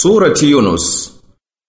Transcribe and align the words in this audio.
Surati 0.00 0.50
Yunus 0.50 1.12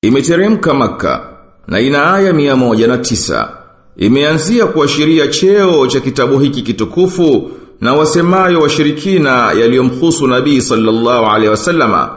imeteremka 0.01 0.74
maka 0.74 1.29
na 1.68 1.79
ina 1.79 2.14
aya 2.14 2.34
mia 2.34 2.56
moja 2.56 2.88
na 2.88 2.98
tisa. 2.98 3.50
Imeanzia 3.98 4.65
kuashiria 4.65 5.28
cheo 5.28 5.88
cha 5.88 6.00
kitabu 6.00 6.39
hiki 6.39 6.61
kitukufu 6.61 7.51
na 7.81 7.93
wasemayo 7.93 8.59
washirikina 8.61 9.51
yaliyomhusu 9.51 10.27
Nabii 10.27 10.61
sallallahu 10.61 11.25
alaihi 11.25 11.47
wasallama. 11.49 12.09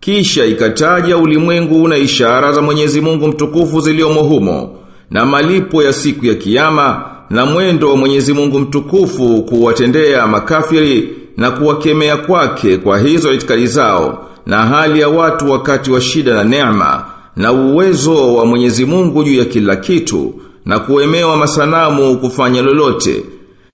Kisha 0.00 0.44
ikataja 0.44 1.16
ulimwengu 1.16 1.88
na 1.88 1.96
ishara 1.96 2.52
za 2.52 2.62
Mwenyezi 2.62 3.00
Mungu 3.00 3.28
mtukufu 3.28 3.80
ziliomo 3.80 4.22
humo 4.22 4.78
na 5.10 5.26
malipo 5.26 5.82
ya 5.82 5.92
siku 5.92 6.26
ya 6.26 6.34
kiyama 6.34 7.04
na 7.30 7.46
mwendo 7.46 7.90
wa 7.90 7.96
Mwenyezi 7.96 8.32
Mungu 8.32 8.58
mtukufu 8.58 9.42
kuwatendea 9.42 10.26
makafiri 10.26 11.08
na 11.36 11.50
kuwakemea 11.50 12.16
kwake 12.16 12.76
kwa 12.76 12.98
hizo 12.98 13.32
itikadi 13.32 13.66
zao 13.66 14.27
na 14.48 14.66
hali 14.66 15.00
ya 15.00 15.08
watu 15.08 15.50
wakati 15.50 15.90
wa 15.90 16.00
shida 16.00 16.34
na 16.34 16.44
neema 16.44 17.04
na 17.36 17.52
uwezo 17.52 18.34
wa 18.34 18.46
Mwenyezi 18.46 18.84
Mungu 18.86 19.24
juu 19.24 19.34
ya 19.34 19.44
kila 19.44 19.76
kitu 19.76 20.34
na 20.66 20.78
kuemewa 20.78 21.36
masanamu 21.36 22.16
kufanya 22.18 22.62
lolote. 22.62 23.24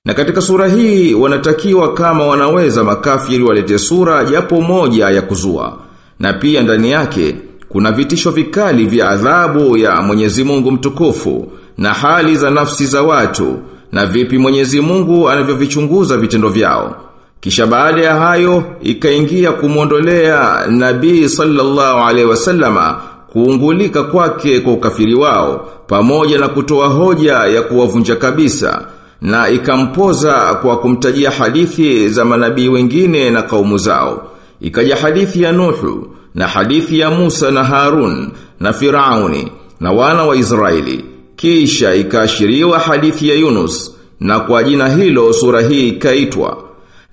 Na 0.05 0.15
katika 0.15 0.41
sura 0.41 0.69
hii 0.69 1.15
wanatakiwa 1.15 1.95
kama 1.95 2.27
wanaweza 2.27 2.85
makafiri 2.85 3.45
walete 3.45 3.79
sura 3.79 4.25
japo 4.25 4.61
moja 4.61 5.11
ya 5.11 5.23
kuzua. 5.23 5.79
Na 6.21 6.33
pia 6.33 6.63
ndani 6.63 6.91
yake 6.91 7.37
kuna 7.69 7.93
vitisho 7.93 8.31
vikali 8.31 8.85
vya 8.87 9.09
adhabu 9.09 9.77
ya 9.77 10.03
Mwenyezi 10.03 10.45
Mungu 10.45 10.71
mtukufu 10.73 11.49
na 11.79 11.93
hali 11.93 12.37
za 12.37 12.51
nafsi 12.51 12.87
za 12.87 13.03
watu 13.03 13.59
na 13.93 14.07
vipi 14.07 14.39
Mwenyezi 14.39 14.81
Mungu 14.81 15.29
anavyovichunguza 15.31 16.17
vitendo 16.17 16.49
vyao. 16.49 16.97
Kisha 17.45 17.67
baada 17.67 18.03
ya 18.03 18.15
hayo 18.17 18.65
ikaingia 18.83 19.53
kumwondolea 19.53 20.67
Nabii 20.69 21.29
sallallahu 21.29 21.99
alaihi 22.09 22.29
wasallama 22.31 23.01
kuungulika 23.33 24.03
kwake 24.03 24.61
kwa 24.61 24.73
ukafiri 24.73 25.15
wao 25.15 25.69
pamoja 25.87 26.39
na 26.39 26.49
kutoa 26.49 26.89
hoja 26.89 27.33
ya 27.33 27.63
kuwavunja 27.63 28.17
kabisa 28.17 28.87
na 29.23 29.49
ikampoza 29.49 30.55
kwa 30.63 30.77
kumtajia 30.79 31.31
hadithi 31.31 32.09
za 32.09 32.25
manabii 32.25 32.69
wengine 32.69 33.31
na 33.31 33.43
kaumu 33.43 33.79
zao. 33.79 34.31
Ikaja 34.61 34.97
hadithi 34.97 35.43
ya 35.43 35.53
Nuhu 35.53 36.07
na 36.35 36.47
hadithi 36.49 36.99
ya 36.99 37.11
Musa 37.11 37.51
na 37.51 37.65
Harun 37.65 38.31
na 38.61 38.73
Firauni 38.73 39.53
na 39.81 39.93
wana 39.93 40.23
wa 40.25 40.37
Israeli. 40.37 41.05
Kisha 41.37 41.95
ikaashiriwa 41.95 42.79
hadithi 42.79 43.29
ya 43.29 43.35
Yunus 43.35 43.95
na 44.21 44.41
kwa 44.41 44.63
jina 44.65 44.89
hilo 44.89 45.33
sura 45.33 45.61
hii 45.61 45.89
ikaitwa. 45.89 46.65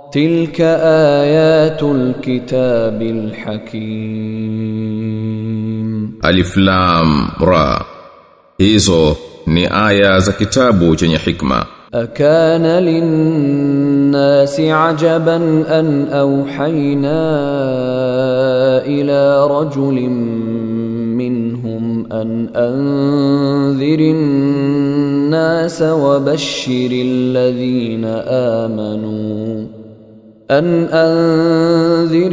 Tilka 0.10 0.84
ayatul 1.22 2.14
kitabil 2.22 3.32
hakim. 3.46 5.08
Alif 6.27 6.57
Lam 6.57 7.31
Ra. 7.41 7.85
Hizo 8.59 9.17
ni 9.47 9.67
aya 9.67 10.21
za 10.21 10.33
kitabu 10.33 10.97
chenye 10.97 11.17
hikma. 11.17 11.67
أكان 11.95 12.67
للناس 12.85 14.61
عجبا 14.61 15.37
أن 15.81 16.09
أوحينا 16.09 17.21
إلى 18.87 19.47
رجل 19.47 20.09
منهم 21.21 22.13
أن 22.13 22.49
أنذر 22.57 24.01
الناس 24.01 25.83
وبشر 25.83 26.91
الذين 26.93 28.05
آمنوا 28.65 29.67
أن 30.51 30.85
أنذر 30.85 32.33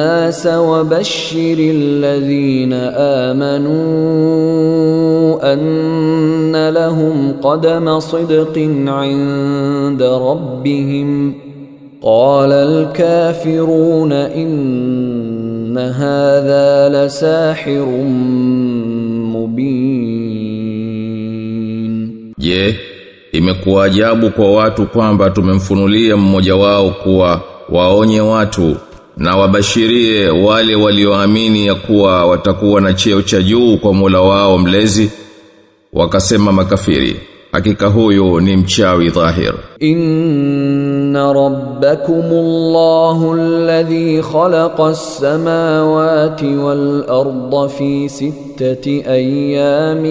الناس 0.00 0.46
وبشر 0.46 1.56
الذين 1.58 2.72
آمنوا 3.28 3.92
أن 5.52 6.68
لهم 6.68 7.32
قدم 7.42 8.00
صدق 8.00 8.58
عند 8.86 10.02
ربهم. 10.02 11.34
قال 12.02 12.52
الكافرون 12.52 14.12
إن 14.12 15.78
هذا 15.78 16.88
لساحر 16.88 17.86
مبين. 19.36 20.30
Je, 22.38 22.76
imekuwa 23.32 23.84
ajabu 23.84 24.30
kwa 24.30 24.52
watu 24.52 24.86
kwamba 24.86 25.30
tumemfunulia 25.30 26.16
mmoja 26.16 26.56
wao 26.56 26.90
kuwa 26.90 27.40
waonye 27.68 28.20
watu 28.20 28.76
na 29.19 29.37
wabashirie 29.37 30.29
wale 30.29 30.75
walioamini 30.75 31.67
ya 31.67 31.75
kuwa 31.75 32.25
watakuwa 32.25 32.81
na 32.81 32.93
cheo 32.93 33.21
cha 33.21 33.41
juu 33.41 33.77
kwa 33.77 33.93
Mola 33.93 34.21
wao 34.21 34.57
mlezi 34.57 35.11
wakasema 35.93 36.51
makafiri 36.51 37.19
hakika 37.51 37.87
huyu 37.87 38.39
ni 38.41 38.57
mchawi 38.57 39.09
dhahir 39.09 39.53
إن 39.83 41.17
ربكم 41.17 42.23
الله 42.31 43.33
الذي 43.33 44.21
خلق 44.21 44.81
السماوات 44.81 46.43
والأرض 46.43 47.67
في 47.67 48.07
ستة 48.07 49.03
أيام 49.07 50.03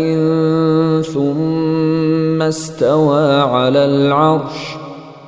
ثم 1.02 2.42
استوى 2.42 3.41
على 3.41 3.84
العرش 3.84 4.76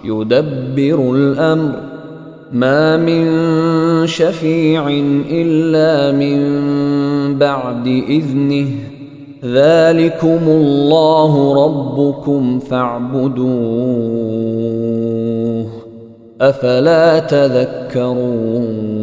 يدبر 0.04 0.98
الأمر 1.14 1.72
ما 2.52 2.96
من 2.96 3.26
شفيع 4.06 4.88
إلا 5.30 6.12
من 6.12 6.38
بعد 7.38 7.86
إذنه 8.08 8.68
ذلكم 9.44 10.40
الله 10.48 11.64
ربكم 11.64 12.60
فاعبدوه 13.96 15.66
أفلا 16.40 17.18
تذكرون 17.18 18.96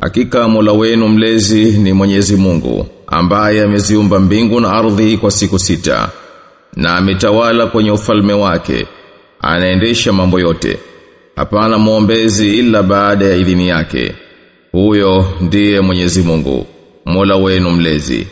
Hakika 0.00 0.48
Mola 0.48 0.72
wenu 0.72 1.08
mlezi 1.08 1.64
ni 1.64 1.92
Mwenyezi 1.92 2.36
Mungu 2.36 2.86
ambaye 3.06 3.62
ameziumba 3.62 4.20
mbingu 4.20 4.60
na 4.60 4.72
ardhi 4.72 5.16
kwa 5.18 5.30
siku 5.30 5.58
sita 5.58 6.08
na 6.76 6.96
ametawala 6.96 7.66
kwenye 7.66 7.90
ufalme 7.90 8.32
wake 8.32 8.86
anaendesha 9.40 10.12
mambo 10.12 10.40
yote 10.40 10.78
Hapana 11.39 11.77
muombezi 11.77 12.57
ila 12.59 12.83
baada 12.83 13.25
ya 13.25 13.35
idhini 13.35 13.67
yake. 13.67 14.11
Huyo 14.71 15.25
ndiye 15.41 15.81
Mwenyezi 15.81 16.21
Mungu, 16.21 16.65
Mola 17.05 17.35
wenu 17.35 17.69
mlezi. 17.71 18.27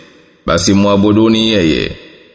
Basi 0.45 0.73
mwabuduni 0.73 1.49
yeye. 1.49 1.91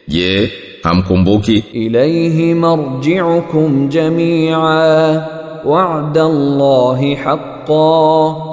Je, 0.07 0.51
hamkumbuki? 0.83 1.63
Ilaihi 1.73 2.53
marji'ukum 2.53 3.89
jami'a 3.89 4.59
wa'da 5.65 6.23
llahi 6.29 7.15
haqa 7.15 8.52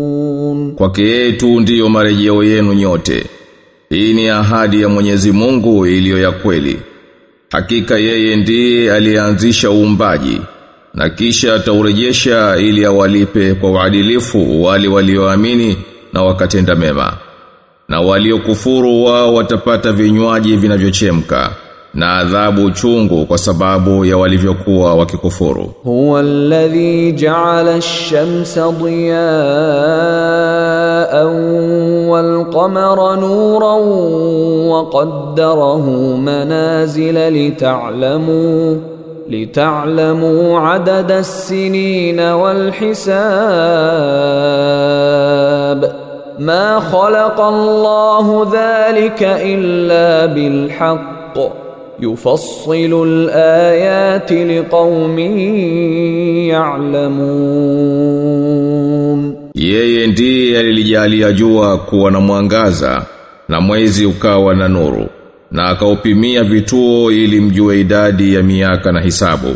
Kwake 0.75 1.01
yeye 1.03 1.31
tu 1.31 1.59
ndiyo 1.59 1.89
marejeo 1.89 2.43
yenu 2.43 2.73
nyote. 2.73 3.25
Hii 3.89 4.13
ni 4.13 4.29
ahadi 4.29 4.81
ya 4.81 4.89
Mwenyezi 4.89 5.31
Mungu 5.31 5.85
iliyo 5.87 6.17
ya 6.21 6.31
kweli. 6.31 6.79
Hakika 7.51 7.97
yeye 7.97 8.35
ndiye 8.35 8.93
aliyeanzisha 8.93 9.71
uumbaji 9.71 10.41
na 10.93 11.09
kisha 11.09 11.53
ataurejesha 11.55 12.57
ili 12.57 12.85
awalipe 12.85 13.53
kwa 13.53 13.71
uadilifu 13.71 14.63
wale 14.63 14.87
walioamini 14.87 15.77
na 16.13 16.23
wakatenda 16.23 16.75
mema. 16.75 17.17
Na 17.89 18.01
waliokufuru 18.01 19.03
wao 19.03 19.33
watapata 19.33 19.91
vinywaji 19.91 20.55
vinavyochemka 20.55 21.55
na 21.93 22.17
adhabu 22.17 22.71
chungu 22.71 23.25
kwa 23.25 23.37
sababu 23.37 24.05
ya 24.05 24.17
walivyokuwa 24.17 24.95
wakikufuru. 24.95 25.71
Huwa 25.83 26.19
alladhi 26.19 27.11
ja'ala 27.11 27.75
ash-shamsa 27.75 28.71
diya'an 28.71 29.21
wal 32.09 32.45
qamara 32.45 33.15
nuran 33.15 33.81
wa 34.69 34.89
qaddarahu 34.89 36.17
manazila 36.17 37.29
lita'lamu 37.29 38.81
لتعلموا 39.31 40.59
wal 42.41 42.71
hisab. 42.71 43.11
Ma 46.39 46.81
khalaqa 46.81 47.43
Allahu 47.53 48.45
dhalika 48.45 49.41
illa 49.43 50.27
bil 50.27 50.69
haqq. 50.69 51.37
yufassilu 52.01 53.03
alayati 53.29 54.35
liqaumin 54.45 55.37
ya'lamun, 58.11 59.35
yeye 59.55 60.07
ndiye 60.07 60.59
alilijalia 60.59 61.31
jua 61.31 61.77
kuwa 61.77 62.11
na 62.11 62.19
mwangaza 62.19 63.05
na 63.49 63.61
mwezi 63.61 64.05
ukawa 64.05 64.55
na 64.55 64.67
nuru 64.67 65.07
na 65.51 65.67
akaupimia 65.69 66.43
vituo 66.43 67.11
ili 67.11 67.41
mjue 67.41 67.79
idadi 67.81 68.33
ya 68.35 68.43
miaka 68.43 68.91
na 68.91 69.01
hisabu. 69.01 69.55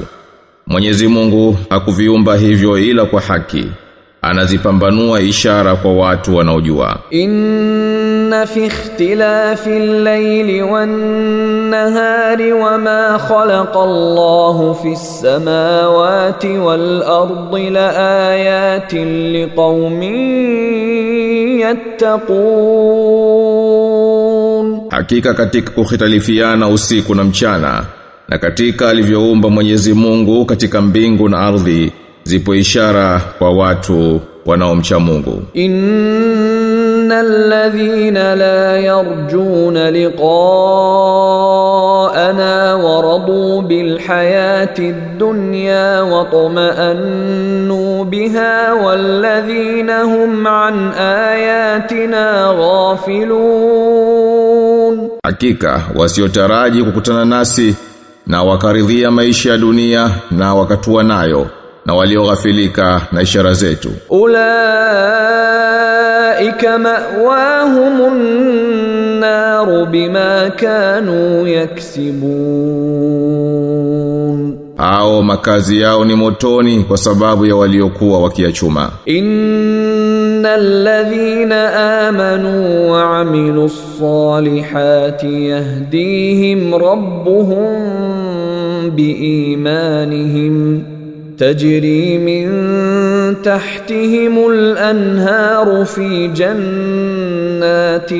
Mwenyezi 0.67 1.07
Mungu 1.07 1.57
hakuviumba 1.69 2.35
hivyo 2.37 2.77
ila 2.79 3.05
kwa 3.05 3.21
haki 3.21 3.65
anazipambanua 4.25 5.21
ishara 5.21 5.75
kwa 5.75 5.93
watu 5.93 6.35
wanaojua. 6.35 6.97
Inna 7.09 8.45
fi 8.45 8.65
ikhtilafi 8.65 9.69
al-layli 9.69 10.61
wama 12.51 13.19
khalaqa 13.27 13.83
Allahu 13.83 14.75
fi 14.75 14.91
as-samawati 14.91 16.57
laayatin 17.69 19.31
liqaumin 19.31 20.15
yattaqun. 23.55 24.81
Hakika 24.89 25.33
katika 25.33 25.71
kukhitalifiana 25.71 26.67
usiku 26.67 27.15
na 27.15 27.23
mchana 27.23 27.85
na 28.29 28.37
katika 28.37 28.89
alivyoumba 28.89 29.49
Mwenyezi 29.49 29.93
Mungu 29.93 30.45
katika 30.45 30.81
mbingu 30.81 31.29
na 31.29 31.39
ardhi 31.39 31.91
zipo 32.27 32.55
ishara 32.55 33.21
kwa 33.37 33.49
watu 33.51 34.21
wanaomcha 34.45 34.99
Mungu. 34.99 35.43
Innal 35.53 37.47
ladhina 37.49 38.35
la 38.35 38.77
yarjuna 38.79 39.91
liqa'ana 39.91 40.25
wa 42.77 43.01
radu 43.01 43.61
bil 43.61 43.99
hayati 43.99 44.93
dunya 45.17 46.03
wa 46.03 46.25
tuma'annu 46.25 48.05
biha 48.05 48.73
wal 48.73 49.19
ladhina 49.21 50.01
hum 50.03 50.47
an 50.47 50.91
ayatina 50.99 52.53
ghafilun, 53.75 55.09
hakika 55.23 55.81
wasiotaraji 55.95 56.83
kukutana 56.83 57.25
nasi 57.25 57.75
na 58.27 58.43
wakaridhia 58.43 59.11
maisha 59.11 59.49
ya 59.51 59.57
dunia 59.57 60.11
na 60.31 60.55
wakatua 60.55 61.03
nayo 61.03 61.47
na 61.85 61.93
walioghafilika 61.93 63.01
na 63.11 63.21
ishara 63.21 63.53
zetu. 63.53 63.89
Ulaika 64.09 64.37
ma'wahumun 66.79 68.19
nar 69.19 69.85
bima 69.85 70.51
kanu 70.55 71.47
yaksibun. 71.47 72.25
Au 74.77 75.23
makazi 75.23 75.81
yao 75.81 76.05
ni 76.05 76.15
motoni 76.15 76.83
kwa 76.83 76.97
sababu 76.97 77.45
ya 77.45 77.55
waliokuwa 77.55 78.19
wakiachuma. 78.19 78.91
Innal 79.05 80.87
amanu 82.07 82.91
wa 82.91 83.25
salihati 83.99 85.47
yahdihim 85.49 86.73
rabbuhum 86.73 87.75
biimanihim 88.95 90.81
تجري 91.38 92.18
من 92.18 92.46
تحتهم 93.42 94.50
الأنهار 94.50 95.84
في 95.84 96.28
جنات 96.28 98.12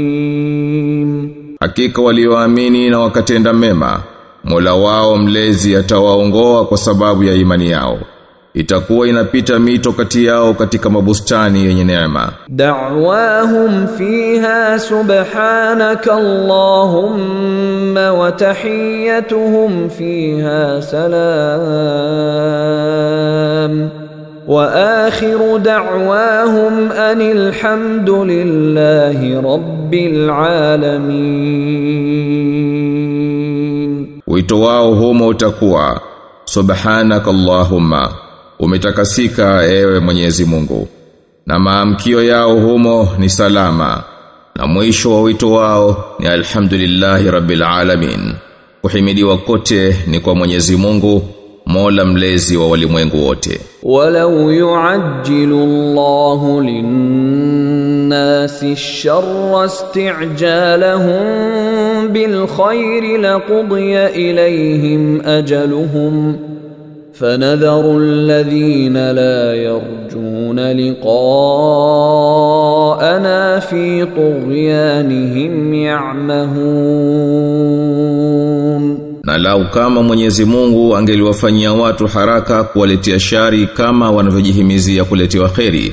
النعيم 0.00 1.30
Hakika 1.60 2.02
walioamini 2.02 2.90
na 2.90 2.98
wakatenda 2.98 3.52
mema, 3.52 4.00
Mola 4.44 4.74
wao 4.74 5.16
mlezi 5.16 5.76
atawaongoa 5.76 6.66
kwa 6.66 6.78
sababu 6.78 7.24
ya 7.24 7.34
imani 7.34 7.70
yao. 7.70 7.98
itakuwa 8.55 9.07
inapita 9.07 9.59
mito 9.59 9.91
kati 9.91 10.25
yao 10.25 10.53
katika 10.53 10.89
mabustani 10.89 11.65
yenye 11.65 11.83
neema. 11.83 12.33
Da'wahum 12.49 13.87
fiha 13.97 14.79
subhanaka 14.79 16.13
allahumma 16.15 18.13
wa 18.13 18.31
tahiyyatuhum 18.31 19.89
fiha 19.89 20.81
salam. 20.81 21.15
Wa 24.47 25.05
akhiru 25.05 25.59
da'wahum 25.59 26.91
anil 26.91 27.51
rabbil 29.41 30.29
alamin. 30.29 31.35
Wito 34.27 34.61
wao 34.61 34.93
humo 34.95 35.27
utakuwa 35.27 36.01
subhanaka 36.45 37.29
allahumma 37.29 38.24
umetakasika 38.59 39.65
ewe 39.65 39.99
Mwenyezi 39.99 40.45
Mungu 40.45 40.87
na 41.45 41.59
maamkio 41.59 42.23
yao 42.23 42.59
humo 42.59 43.09
ni 43.19 43.29
salama 43.29 44.03
na 44.55 44.67
mwisho 44.67 45.13
wa 45.13 45.21
wito 45.21 45.51
wao 45.51 46.15
ni 46.19 46.27
alhamdulillahi 46.27 47.31
rabbil 47.31 47.63
alamin 47.63 48.33
kuhimidiwa 48.81 49.37
kote 49.37 49.95
ni 50.07 50.19
kwa 50.19 50.35
Mwenyezi 50.35 50.75
Mungu 50.75 51.21
Mola 51.65 52.05
mlezi 52.05 52.57
wa 52.57 52.67
walimwengu 52.69 53.25
wote. 53.27 53.59
Walau 53.83 54.51
yuajilu 54.51 55.61
Allahu 55.63 56.61
linnasi 56.61 57.95
shar 58.75 59.69
stijalahum 59.69 61.23
bilkhairi 62.13 63.17
laqudya 63.17 64.09
bil 64.11 64.19
ilayhim 64.21 65.21
ajaluhum 65.27 66.37
فنذر 67.20 67.98
الذين 67.98 69.10
لا 69.10 69.54
يرجون 69.54 70.60
لقاءنا 70.72 71.80
في 73.60 74.04
طغيانهم 74.16 75.74
يعمهون 75.74 77.10
Na 79.24 79.38
lau 79.38 79.64
kama 79.70 80.02
Mwenyezi 80.02 80.44
Mungu 80.44 80.96
angeliwafanyia 80.96 81.72
watu 81.72 82.06
haraka 82.06 82.64
kuwaletea 82.64 83.20
shari 83.20 83.66
kama 83.66 84.10
wanavyojihimizia 84.10 85.04
kuletewa 85.04 85.48
kheri, 85.48 85.92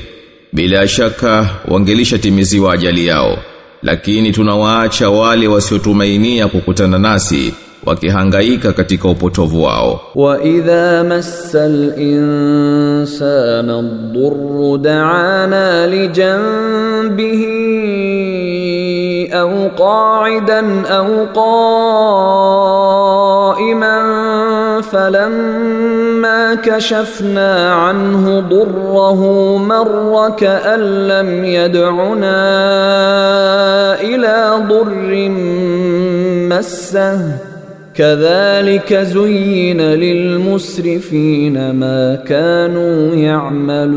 bila 0.52 0.88
shaka 0.88 1.50
wangelishatimiziwa 1.68 2.74
ajali 2.74 3.06
yao. 3.06 3.38
Lakini 3.82 4.32
tunawaacha 4.32 5.10
wale 5.10 5.48
wasiotumainia 5.48 6.48
kukutana 6.48 6.98
nasi 6.98 7.54
wakihangaika 7.86 8.72
katika 8.72 9.08
upotovu 9.08 9.62
wao. 9.62 10.00
وإذا 10.14 11.02
مس 11.02 11.56
الإنسان 11.56 13.18
الضر 13.70 14.76
دعانا 14.76 15.86
لجنبه 15.86 17.44
أو 19.32 19.68
قاعدا 19.78 20.86
أو 20.86 21.26
قائما 21.34 22.78
فلما 24.80 26.54
كشفنا 26.54 27.72
عنه 27.74 28.40
ضره 28.40 29.20
مر 29.58 30.30
كأن 30.38 30.80
لم 31.08 31.44
يدعنا 31.44 32.40
إلى 34.00 34.52
ضر 34.68 35.28
مسه 36.48 37.48
Kadhalika 37.97 39.05
zuyina 39.05 39.95
lilmusrifina 39.95 41.73
ma 41.73 42.17
kanu 42.27 43.15
ya'malun, 43.23 43.93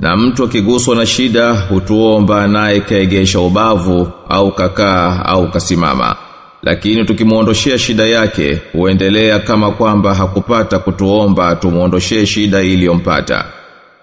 na 0.00 0.16
mtu 0.16 0.44
akiguswa 0.44 0.96
na 0.96 1.06
shida 1.06 1.52
hutuomba 1.52 2.46
naye 2.46 2.80
kaegesha 2.80 3.40
ubavu 3.40 4.08
au 4.28 4.52
kakaa 4.52 5.24
au 5.26 5.50
kasimama, 5.50 6.16
lakini 6.62 7.04
tukimwondoshea 7.04 7.78
shida 7.78 8.06
yake 8.06 8.60
huendelea 8.72 9.38
kama 9.38 9.70
kwamba 9.70 10.14
hakupata 10.14 10.78
kutuomba 10.78 11.56
tumwondoshee 11.56 12.26
shida 12.26 12.62
iliyompata. 12.62 13.44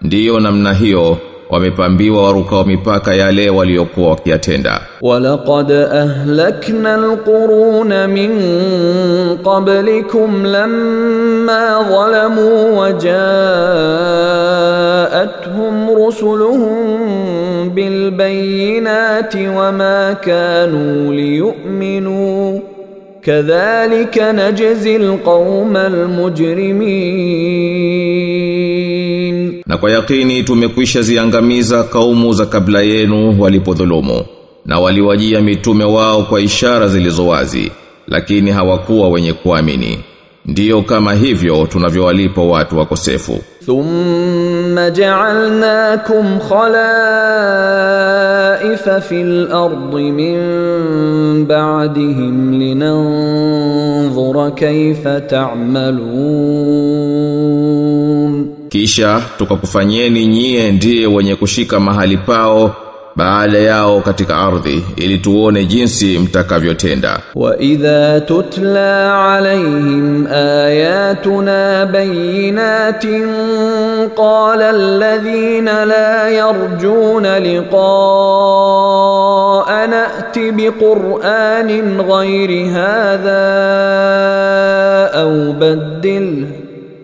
Ndiyo 0.02 0.40
namna 0.40 0.72
hiyo 0.72 1.18
wamepambiwa 1.51 2.23
warukao 2.23 2.63
mipaka 2.63 3.13
yale 3.15 3.49
waliokuwa 3.49 4.09
wakiyatenda 4.09 4.81
ولقد 5.01 5.71
أهلكنا 5.71 6.95
القرون 6.95 8.09
من 8.09 8.31
قبلكم 9.43 10.45
لما 10.45 11.79
ظلموا 11.89 12.87
وجاءتهم 14.67 15.89
رسلهم 16.07 16.79
بالبينات 17.69 19.33
وما 19.35 20.13
كانوا 20.13 21.13
ليؤمنوا 21.13 22.59
كذلك 23.23 24.17
نجزي 24.21 24.95
القوم 24.95 25.77
المجرمين 25.77 26.77
Na 29.72 29.78
kwa 29.78 29.90
yakini 29.90 30.42
tumekwisha 30.42 31.02
ziangamiza 31.02 31.84
kaumu 31.84 32.32
za 32.32 32.46
kabla 32.46 32.82
yenu 32.82 33.40
walipodhulumu 33.40 34.24
na 34.66 34.80
waliwajia 34.80 35.40
mitume 35.40 35.84
wao 35.84 36.22
kwa 36.22 36.40
ishara 36.40 36.88
zilizowazi 36.88 37.72
lakini 38.08 38.50
hawakuwa 38.50 39.08
wenye 39.08 39.32
kuamini. 39.32 39.98
Ndiyo 40.46 40.82
kama 40.82 41.14
hivyo 41.14 41.66
tunavyowalipa 41.66 42.42
watu 42.42 42.78
wakosefu. 42.78 43.38
Thumma 43.66 44.90
ja'alnakum 44.90 46.38
khalaifa 46.48 46.80
fil 49.00 49.52
ardi 49.52 50.12
min 50.12 50.38
ba'dihim 51.46 52.52
linanzura 52.52 54.50
kayfa 54.50 55.20
ta'malun 55.20 57.41
kisha 58.72 59.22
tukakufanyeni 59.38 60.26
nyie 60.26 60.72
ndiye 60.72 61.06
wenye 61.06 61.36
kushika 61.36 61.80
mahali 61.80 62.16
pao 62.16 62.76
baada 63.16 63.58
yao 63.58 64.00
katika 64.00 64.36
ardhi 64.36 64.84
ili 64.96 65.18
tuone 65.18 65.64
jinsi 65.64 66.18
mtakavyotenda. 66.18 67.20
Wa 67.34 67.58
idha 67.58 68.20
tutla 68.20 69.24
alaihim 69.34 70.26
ayatuna 70.26 71.86
bayinatin 71.86 73.28
qala 74.16 74.68
alladhina 74.68 75.84
la 75.84 76.28
yarjuna 76.28 77.40
liqa'ana 77.40 77.74
ati 80.18 80.52
biqur'anin 80.52 82.02
ghairi 82.02 82.68
hadha 82.68 83.42
au 85.12 85.52
badilhu 85.52 86.61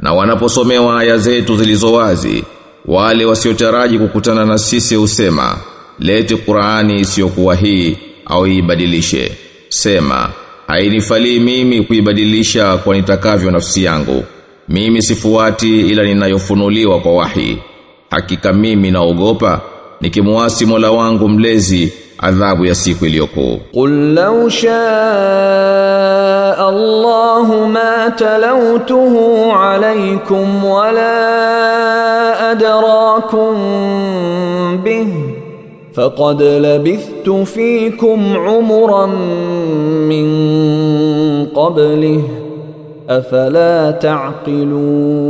na 0.00 0.12
wanaposomewa 0.12 1.00
aya 1.00 1.18
zetu 1.18 1.56
zilizo 1.56 1.92
wazi 1.92 2.44
wale 2.86 3.24
wasiotaraji 3.24 3.98
kukutana 3.98 4.44
na 4.44 4.58
sisi 4.58 4.94
husema 4.94 5.56
lete 5.98 6.36
Qur'ani 6.36 7.00
isiyokuwa 7.00 7.54
hii 7.54 7.96
au 8.26 8.46
ibadilishe. 8.46 9.32
Sema 9.68 10.30
hainifalii 10.66 11.40
mimi 11.40 11.82
kuibadilisha 11.82 12.76
kwa 12.76 12.96
nitakavyo 12.96 13.50
nafsi 13.50 13.84
yangu. 13.84 14.24
Mimi 14.68 15.02
sifuati 15.02 15.80
ila 15.80 16.02
ninayofunuliwa 16.02 17.00
kwa 17.00 17.12
wahi. 17.14 17.58
Hakika 18.10 18.52
mimi 18.52 18.90
naogopa 18.90 19.60
nikimuasi 20.00 20.66
Mola 20.66 20.90
wangu 20.90 21.28
mlezi 21.28 21.92
adhabu 22.18 22.64
ya 22.66 22.74
siku 22.74 23.06
iliyokuu 23.06 23.60
qul 23.72 24.14
law 24.14 24.48
shaa 24.48 25.88
Allahu 26.68 27.66
ma 27.66 28.10
talawtuhu 28.10 29.52
alaykum 29.52 30.64
wala 30.64 31.14
adrakum 32.50 33.56
bihi 34.84 35.34
faqad 35.96 36.40
labithtu 36.40 37.46
fikum 37.46 38.36
umran 38.36 39.10
min 40.10 40.26
qablihi 41.54 42.30
afala 43.08 43.92
taqilun. 43.92 45.22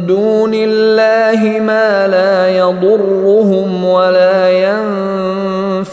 duni 0.06 0.62
Allahi 0.62 1.60
ma 1.60 2.06
la 2.06 2.48
yadurruhum 2.50 3.84
wa 3.84 4.10
la 4.10 4.50
yanfa'uhum 4.50 5.84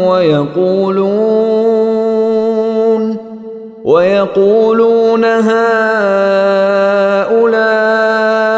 wa 0.00 0.24
yaqulun 4.04 5.24
haulai 7.24 8.57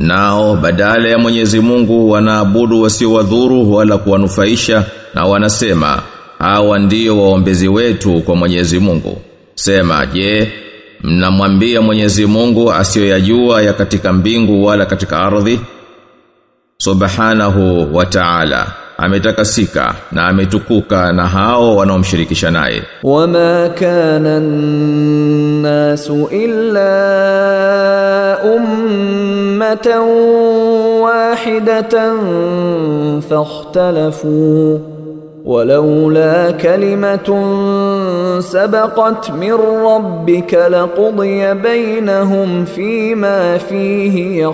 Nao 0.00 0.56
badala 0.56 1.08
ya 1.08 1.18
Mwenyezi 1.18 1.60
Mungu 1.60 2.10
wanaabudu 2.10 2.82
wasiowadhuru 2.82 3.72
wala 3.74 3.98
kuwanufaisha 3.98 4.84
na 5.14 5.24
wanasema 5.26 6.02
hawa 6.38 6.78
ndio 6.78 7.22
waombezi 7.22 7.68
wetu 7.68 8.20
kwa 8.20 8.36
Mwenyezi 8.36 8.78
Mungu. 8.78 9.20
Sema 9.54 10.06
je, 10.06 10.52
mnamwambia 11.02 11.80
Mwenyezi 11.82 12.26
Mungu 12.26 12.72
asiyoyajua 12.72 13.62
ya 13.62 13.72
katika 13.72 14.12
mbingu 14.12 14.64
wala 14.64 14.86
katika 14.86 15.18
ardhi? 15.20 15.60
Subhanahu 16.76 17.96
wa 17.96 18.06
Ta'ala 18.06 18.72
ametakasika 18.99 19.93
na 20.11 20.27
ametukuka 20.27 21.13
na 21.13 21.27
hao 21.27 21.75
wanaomshirikisha 21.75 22.51
naye. 22.51 22.83
وما 23.03 23.67
كان 23.67 24.25
الناس 24.25 26.11
إلا 26.31 26.95
أمة 28.57 29.87
واحدة 31.01 32.13
فاختلفوا 33.29 34.88
ولولا 35.49 36.51
كلمة 36.51 37.29
سبقت 38.39 39.31
من 39.31 39.53
ربك 39.85 40.53
لقضي 40.53 41.53
بينهم 41.53 42.65
فيما 42.65 43.57
فيه 43.57 44.45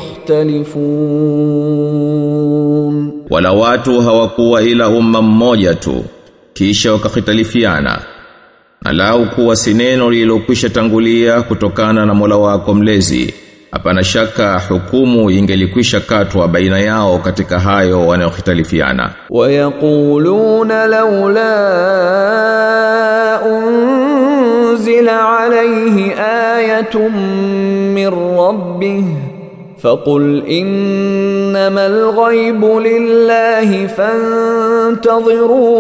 يختلفون 1.82 3.22
Wala 3.30 3.52
watu 3.52 4.02
hawakuwa 4.02 4.62
ila 4.64 4.90
umma 4.90 5.22
mmoja 5.22 5.74
tu 5.76 6.04
kisha 6.54 6.94
wakahitalifiana 6.94 8.00
Na 8.82 8.92
lau 8.94 9.26
kuwa 9.26 9.56
si 9.56 9.74
neno 9.74 10.10
lililokwisha 10.12 10.70
tangulia 10.70 11.42
kutokana 11.42 12.06
na 12.06 12.14
Mola 12.14 12.38
wako 12.38 12.74
mlezi, 12.74 13.34
hapana 13.71 14.05
shaka 14.05 14.59
hukumu 14.69 15.31
ingelikwisha 15.31 16.01
katwa 16.01 16.49
baina 16.49 16.79
yao 16.81 17.19
katika 17.19 17.61
hayo 17.61 18.07
wanayokhitalifiana 18.07 19.15
wayaquluna 19.31 20.87
laula 20.87 21.51
unzila 23.43 25.39
alayhi 25.39 26.13
ayatun 26.13 27.13
min 27.95 28.11
rabbih. 28.11 29.05
فقل 29.82 30.44
إنما 30.50 31.86
الغيب 31.88 32.66
لله 32.66 33.88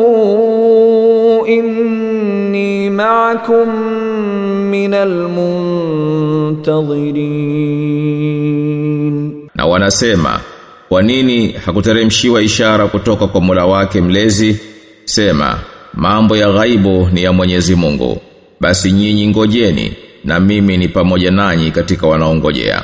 فانتظروا 0.01 1.47
إني 1.47 2.89
معكم 2.89 3.75
من 4.71 4.93
المنتظرين 8.41 9.41
Na 9.55 9.65
wanasema, 9.65 10.39
kwa 10.89 11.01
nini 11.01 11.51
hakuteremshiwa 11.51 12.41
ishara 12.41 12.87
kutoka 12.87 13.27
kwa 13.27 13.41
Mola 13.41 13.65
wake 13.65 14.01
mlezi? 14.01 14.59
Sema, 15.05 15.57
mambo 15.93 16.37
ya 16.37 16.51
ghaibu 16.51 17.09
ni 17.13 17.23
ya 17.23 17.33
Mwenyezi 17.33 17.75
Mungu. 17.75 18.17
Basi 18.59 18.91
nyinyi 18.91 19.27
ngojeni 19.27 19.93
na 20.25 20.39
mimi 20.39 20.77
ni 20.77 20.87
pamoja 20.87 21.31
nanyi 21.31 21.71
katika 21.71 22.07
wanaongojea. 22.07 22.83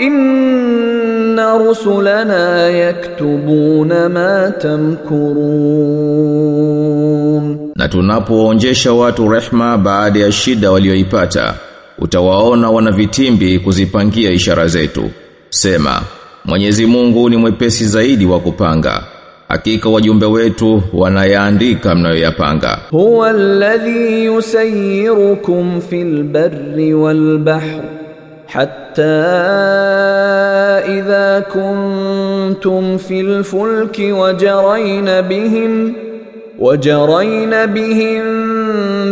inna 0.00 1.58
rusulana 1.58 2.38
yaktubuna 2.68 4.08
ma 4.08 4.50
tamkurun, 6.50 7.72
na 7.76 7.88
tunapoonjesha 7.88 8.92
watu 8.92 9.28
rehma 9.28 9.78
baada 9.78 10.20
ya 10.20 10.32
shida 10.32 10.70
walioipata 10.70 11.54
utawaona 11.98 12.70
wana 12.70 12.90
vitimbi 12.90 13.58
kuzipangia 13.58 14.30
ishara 14.30 14.66
zetu. 14.68 15.10
Sema, 15.50 16.02
Mwenyezi 16.44 16.86
Mungu 16.86 17.28
ni 17.30 17.36
mwepesi 17.36 17.84
zaidi 17.84 18.26
wa 18.26 18.40
kupanga. 18.40 19.02
Hakika 19.48 19.88
wajumbe 19.88 20.26
wetu 20.26 20.82
wanayaandika 20.92 21.94
mnayoyapanga. 21.94 22.78
Huwa 22.90 23.28
alladhi 23.30 24.24
yusayirukum 24.24 25.80
fil 25.80 26.22
barri 26.22 26.94
wal 26.94 27.38
bahri 27.38 28.00
حتى 28.50 29.02
إذا 30.98 31.44
كنتم 31.54 32.96
في 32.96 33.20
الفلك 33.20 33.96
وجرين 34.00 35.20
بهم 35.20 35.94
وجرين 36.58 37.66
بهم 37.66 38.22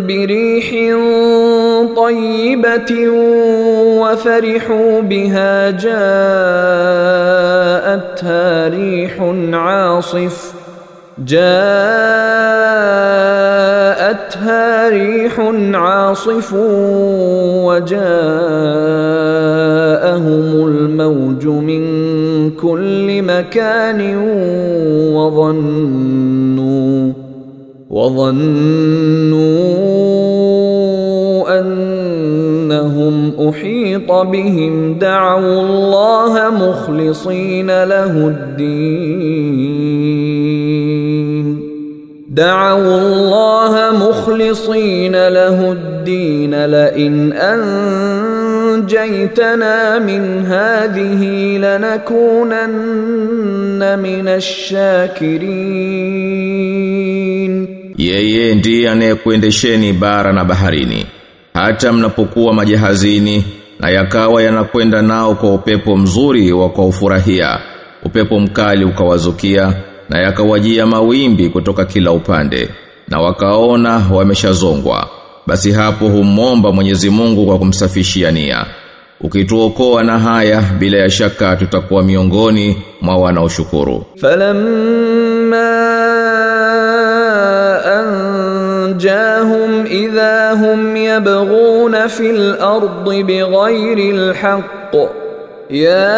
بريح 0.06 0.70
طيبة 1.96 3.08
وفرحوا 4.00 5.00
بها 5.00 5.70
جاءتها 5.70 5.98
ريح 8.68 9.22
عاصف 9.52 10.52
جاءتها 14.08 14.88
ريح 14.88 15.40
عاصف 15.74 16.54
وجاءهم 17.68 17.98
الموج 20.66 21.46
من 21.46 21.82
كل 22.50 23.22
مكان 23.22 24.16
وظنوا 25.14 27.12
وظنوا 27.90 28.38
أنهم 31.60 33.32
أحيط 33.48 34.12
بهم 34.12 34.98
دعوا 34.98 35.60
الله 35.60 36.50
مخلصين 36.50 37.84
له 37.84 38.28
الدين. 38.28 39.78
دعوا 42.38 42.98
الله 42.98 43.27
مخلصين 44.27 45.27
له 45.27 45.71
الدين 45.71 46.65
لئن 46.65 47.33
أنجيتنا 48.73 49.99
من 49.99 50.45
هذه 50.45 51.23
لنكونن 51.57 52.79
من 53.99 54.27
الشاكرين 56.33 57.83
Yeye 57.97 58.55
ndiye 58.55 58.89
anayekuendesheni 58.89 59.93
bara 59.93 60.33
na 60.33 60.45
baharini. 60.45 61.05
Hata 61.53 61.93
mnapokuwa 61.93 62.53
majahazini 62.53 63.45
na 63.79 63.89
yakawa 63.89 64.43
yanakwenda 64.43 65.01
nao 65.01 65.35
kwa 65.35 65.53
upepo 65.53 65.97
mzuri 65.97 66.51
wa 66.51 66.69
kwa 66.69 66.85
ufurahia. 66.85 67.59
Upepo 68.05 68.39
mkali 68.39 68.85
ukawazukia 68.85 69.73
na 70.09 70.19
yakawajia 70.21 70.85
mawimbi 70.85 71.49
kutoka 71.49 71.85
kila 71.85 72.11
upande. 72.11 72.69
na 73.10 73.20
wakaona 73.20 74.02
wameshazongwa. 74.12 75.08
Basi 75.46 75.72
hapo 75.72 76.08
humomba 76.08 76.72
Mwenyezi 76.72 77.10
Mungu 77.10 77.46
kwa 77.46 77.58
kumsafishia 77.58 78.30
nia. 78.30 78.66
Ukituokoa 79.20 80.02
na 80.02 80.18
haya 80.18 80.62
bila 80.78 80.98
ya 80.98 81.10
shaka 81.10 81.56
tutakuwa 81.56 82.02
miongoni 82.02 82.82
mwa 83.00 83.16
wanaoshukuru. 83.16 84.04
Falamma 84.20 85.78
anjahum 87.84 89.86
idha 89.86 90.50
hum 90.52 90.96
yabghuna 90.96 92.08
fil 92.08 92.54
ardi 92.60 93.24
bighayri 93.24 94.10
alhaq 94.10 94.94
ya 95.70 96.08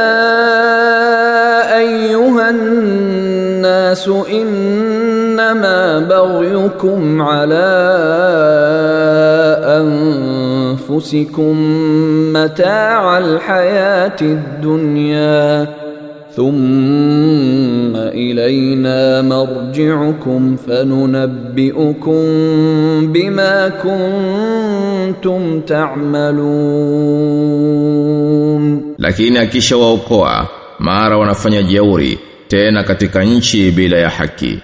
ayuha 1.76 2.46
an-nas 2.48 4.06
inna 4.32 5.29
إنما 5.40 5.98
بغيكم 5.98 7.22
على 7.22 7.70
أنفسكم 9.80 11.56
متاع 12.32 13.18
الحياة 13.18 14.16
الدنيا 14.22 15.68
ثم 16.36 17.96
إلينا 17.96 19.22
مرجعكم 19.22 20.56
فننبئكم 20.56 22.22
بما 23.12 23.68
كنتم 23.82 25.60
تعملون 25.60 27.00
Lakini 28.98 29.38
akisha 29.38 29.76
waokoa 29.76 30.48
mara 30.78 31.18
wanafanya 31.18 31.62
jeuri 31.62 32.18
tena 32.48 32.82
katika 32.84 33.24
nchi 33.24 33.70
bila 33.70 33.96
ya 33.98 34.08
haki. 34.08 34.58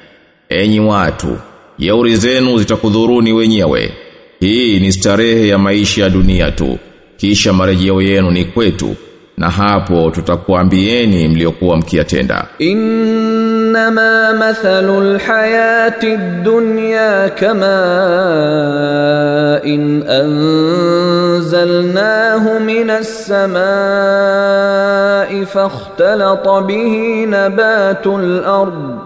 enyi 0.48 0.80
watu 0.80 1.38
yauri 1.78 2.16
zenu 2.16 2.58
zitakudhuruni 2.58 3.32
wenyewe. 3.32 3.92
Hii 4.40 4.80
ni 4.80 4.92
starehe 4.92 5.48
ya 5.48 5.58
maisha 5.58 6.02
ya 6.02 6.10
dunia 6.10 6.50
tu. 6.50 6.78
Kisha 7.16 7.52
marejeo 7.52 8.02
yenu 8.02 8.30
ni 8.30 8.44
kwetu 8.44 8.96
na 9.36 9.50
hapo 9.50 10.10
tutakuambieni 10.10 11.28
mliokuwa 11.28 11.76
mkiyatenda. 11.76 12.46
Innama 12.58 14.32
mathalul 14.34 15.18
hayati 15.18 16.16
dunya 16.42 17.30
kama 17.40 17.76
in 19.64 20.02
anzalnahu 21.36 22.60
minas 22.60 23.26
samai 23.26 23.46
fakhtalata 25.46 26.60
bihi 26.60 27.26
nabatul 27.26 28.44
ardh 28.44 29.05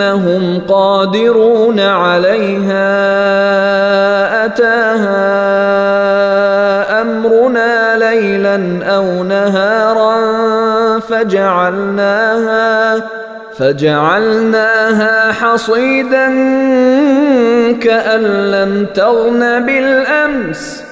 أنهم 0.00 0.60
قادرون 0.68 1.80
عليها 1.80 2.86
أتاها 4.46 5.18
أمرنا 7.02 7.96
ليلا 7.96 8.84
أو 8.94 9.24
نهارا 9.24 10.18
فجعلناها 10.98 12.96
فجعلناها 13.58 15.32
حصيدا 15.32 16.26
كأن 17.82 18.22
لم 18.50 18.86
تغن 18.94 19.66
بالأمس 19.66 20.87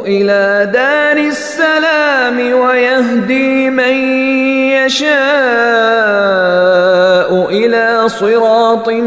ila 0.06 0.66
daris 0.66 1.56
salam 1.56 2.60
wa 2.60 2.78
yahdi 2.78 3.70
man 3.70 3.94
yasha'u 4.70 5.10
ila 7.50 8.10
siratin 8.10 9.04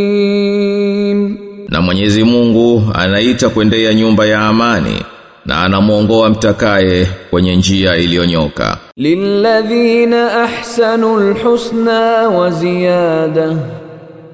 mustaqim. 0.00 1.36
Na 1.68 1.80
Mwenyezi 1.80 2.24
Mungu 2.24 2.82
anaita 2.94 3.48
kuendea 3.48 3.94
nyumba 3.94 4.26
ya 4.26 4.40
amani. 4.40 5.02
na 5.45 5.61
anamuongoa 5.63 6.29
mtakaye 6.29 7.07
kwenye 7.29 7.55
njia 7.55 7.95
iliyonyoka 7.95 8.77
للذين 8.97 10.13
أحسنوا 10.13 11.19
الحسنى 11.21 12.25
وزيادة 12.37 13.55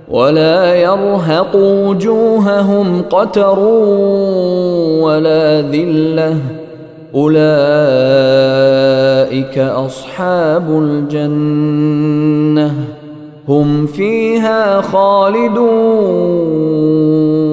ولا 0.10 0.76
يرهق 0.76 1.56
وجوههم 1.56 3.02
قتر 3.02 3.60
ولا 5.04 5.62
ذلة 5.62 6.38
أولئك 8.22 9.58
أصحاب 9.58 10.66
الجنة 10.84 12.74
هم 13.48 13.88
فيها 13.88 14.82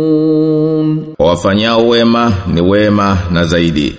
خالدون 0.08 1.14
Kwa 1.16 1.26
wafanyao 1.26 1.88
wema 1.88 2.32
ni 2.54 2.60
wema 2.60 3.18
na 3.32 3.44
zaidi 3.44 3.96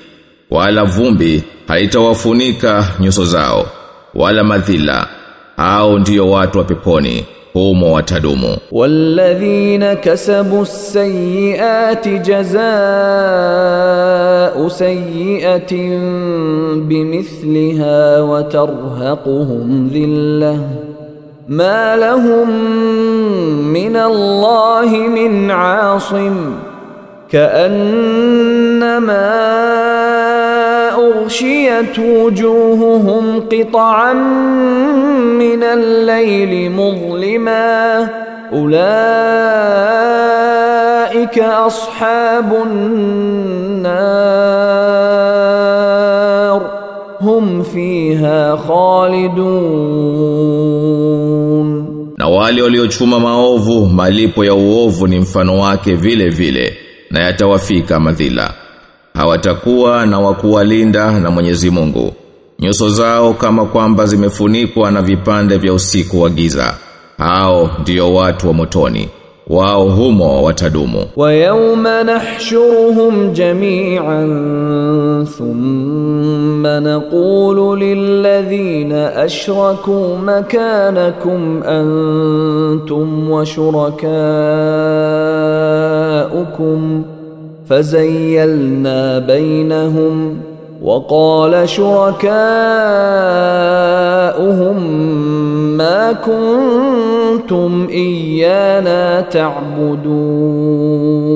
wala 0.51 0.83
vumbi 0.83 1.43
haitawafunika 1.67 2.87
nyuso 2.99 3.25
zao 3.25 3.65
wala 4.15 4.43
madhila 4.43 5.07
au 5.57 5.99
ndiyo 5.99 6.31
watu 6.31 6.57
wa 6.57 6.63
peponi 6.63 7.25
humo 7.53 7.93
watadumu 7.93 8.57
والذين 8.71 9.93
كسبوا 9.93 10.61
السيئات 10.61 12.07
جزاء 12.07 12.59
سيئة 14.67 15.73
بمثلها 16.75 18.21
وترهقهم 18.21 19.89
ذلة 19.93 20.59
ما 21.48 21.96
لهم 21.96 22.50
من 23.72 23.96
الله 23.96 24.90
من 24.96 25.50
عاصم 25.50 26.54
كأنما 27.30 28.94
أغشيت 30.94 31.98
وجوههم 31.98 33.40
قطعا 33.52 34.12
من 34.12 35.62
الليل 35.62 36.72
مظلما 36.72 38.08
أولئك 38.52 38.98
أصحاب 41.38 42.52
النار 42.66 44.34
hum 47.24 47.64
fiha 47.64 48.56
khalidun. 50.54 52.14
Na 52.18 52.28
wale 52.28 52.62
waliochuma 52.62 53.20
maovu 53.20 53.86
malipo 53.86 54.44
ya 54.44 54.54
uovu 54.54 55.06
ni 55.06 55.18
mfano 55.18 55.58
wake 55.60 55.94
vile 55.94 56.28
vile 56.28 56.76
na 57.10 57.20
yatawafika 57.20 58.00
madhila. 58.00 58.54
Hawatakuwa 59.14 60.06
na 60.06 60.18
wakuwalinda 60.20 61.20
na 61.20 61.30
Mwenyezi 61.30 61.70
Mungu. 61.70 62.12
Nyuso 62.58 62.88
zao 62.90 63.34
kama 63.34 63.64
kwamba 63.64 64.06
zimefunikwa 64.06 64.90
na 64.90 65.02
vipande 65.02 65.56
vya 65.56 65.72
usiku 65.72 66.20
wa 66.20 66.30
giza. 66.30 66.74
Hao 67.18 67.70
ndio 67.80 68.14
watu 68.14 68.46
wa 68.48 68.54
motoni. 68.54 69.08
wao 69.49 69.89
humo 69.89 70.43
watadumu 70.43 71.05
ويوم 71.17 71.87
نحشرهم 71.87 73.33
جميعا 73.33 74.25
ثم 75.37 76.67
نقول 76.67 77.79
للذين 77.79 78.91
أشركوا 78.93 80.17
مكانكم 80.17 81.63
أنتم 81.63 83.29
وشركاؤكم 85.69 87.03
فزيلنا 87.69 89.19
بينهم 89.19 90.37
وقال 90.83 91.69
شركاؤهم 93.69 94.77
ما 95.77 96.11
كنتم 96.13 97.87
إيانا 97.91 99.21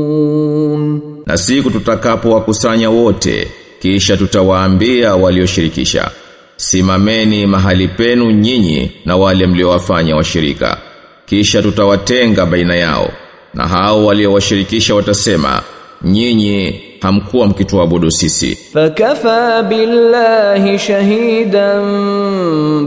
تعبدون 0.04 1.13
na 1.28 1.38
siku 1.38 1.70
tutakapowakusanya 1.72 2.89
wote 2.89 3.48
kisha 3.80 4.18
tutawaambia 4.18 5.16
walioshirikisha 5.16 6.12
simameni 6.56 7.46
mahali 7.46 7.88
penu 7.88 8.32
nyinyi 8.32 8.92
na 9.06 9.18
wale 9.18 9.48
mliowafanya 9.48 10.16
washirika 10.16 10.78
kisha 11.26 11.62
tutawatenga 11.62 12.46
baina 12.46 12.76
yao 12.76 13.10
na 13.54 13.68
hao 13.68 14.06
waliowashirikisha 14.06 14.96
watasema 14.96 15.62
nyinyi 16.04 16.82
hamkuwa 17.01 17.47
mkituabudu 17.47 18.11
sisi. 18.11 18.59
Fakafa 18.73 19.63
billahi 19.63 20.79
shahidan 20.79 21.85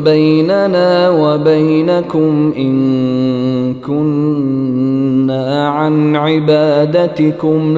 bainana 0.03 1.11
wa 1.11 1.37
bainakum 1.37 2.53
in 2.57 3.75
kunna 3.85 5.75
an 5.79 6.15
ibadatikum 6.37 7.77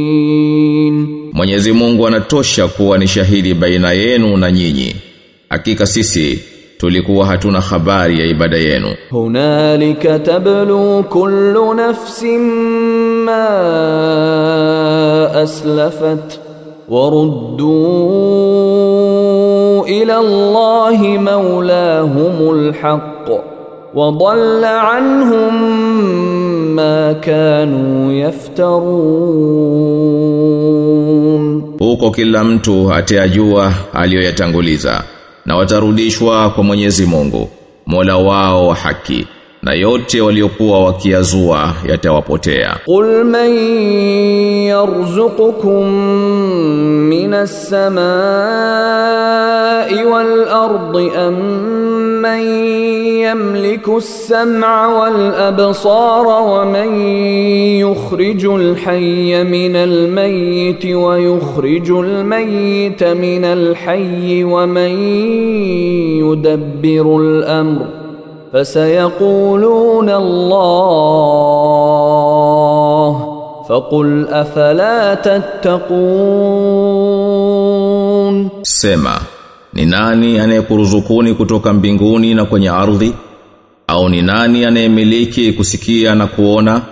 laghafilin 0.00 1.06
Mwenyezi 1.32 1.72
Mungu 1.72 2.06
anatosha 2.06 2.68
kuwa 2.68 2.98
ni 2.98 3.08
shahidi 3.08 3.54
baina 3.54 3.92
yenu 3.92 4.36
na 4.36 4.52
nyinyi. 4.52 4.96
Hakika 5.48 5.86
sisi 5.86 6.40
tulikuwa 6.79 7.25
hatuna 7.25 7.61
habari 7.61 8.19
ya 8.19 8.25
ibada 8.25 8.57
yenu 8.57 8.87
هنالك 9.11 10.21
تبلو 10.25 11.03
كل 11.09 11.75
نفس 11.77 12.23
ما 13.25 13.49
أسلفت 15.43 16.39
وردوا 18.45 19.85
إلى 19.87 20.17
الله 20.17 20.97
مولاهم 21.17 22.51
الحق 22.51 23.29
وضل 23.95 24.63
عنهم 24.65 25.53
ما 26.75 27.13
كانوا 27.13 28.11
يفترون 30.75 31.75
huko 31.79 32.11
kila 32.11 32.43
mtu 32.43 32.93
atayajua 32.93 33.73
aliyoyatanguliza 33.93 35.03
na 35.50 35.56
watarudishwa 35.56 36.50
kwa 36.50 36.64
Mwenyezi 36.64 37.06
Mungu 37.06 37.50
Mola 37.86 38.16
wao 38.16 38.66
wa 38.66 38.74
haki 38.74 39.26
na 39.63 39.73
yote 39.73 40.21
waliokuwa 40.21 40.85
wakiazua 40.85 41.73
yatawapotea 41.89 42.75
قل 42.87 43.23
من 43.25 43.49
يرزقكم 44.67 45.85
من 47.09 47.33
السماء 48.65 50.05
والأرض 50.11 51.11
أم 51.17 51.35
من 52.21 52.39
يملك 53.25 53.89
السمع 53.89 54.87
والأبصار 54.87 56.27
ومن 56.27 57.01
يخرج 57.79 58.45
الحي 58.45 59.43
من 59.43 59.75
الميت 59.75 60.85
ويخرج 60.85 61.91
الميت 61.91 63.03
من 63.03 63.45
الحي 63.45 64.43
ومن 64.43 64.93
يدبر 66.23 67.17
الأمر 67.21 67.98
fasayaquluna 68.52 70.16
Allah 70.16 71.70
faqul 73.68 74.12
afala 74.42 75.16
tattaqun, 75.26 75.94
sema 78.62 79.14
ni 79.72 79.86
nani 79.86 80.40
anayekuruzukuni 80.40 81.34
kutoka 81.34 81.72
mbinguni 81.72 82.34
na 82.34 82.44
kwenye 82.44 82.70
ardhi? 82.70 83.12
Au 83.86 84.08
ni 84.08 84.22
nani 84.22 84.64
anayemiliki 84.64 85.52
kusikia 85.52 86.14
na 86.14 86.26
kuona? 86.26 86.82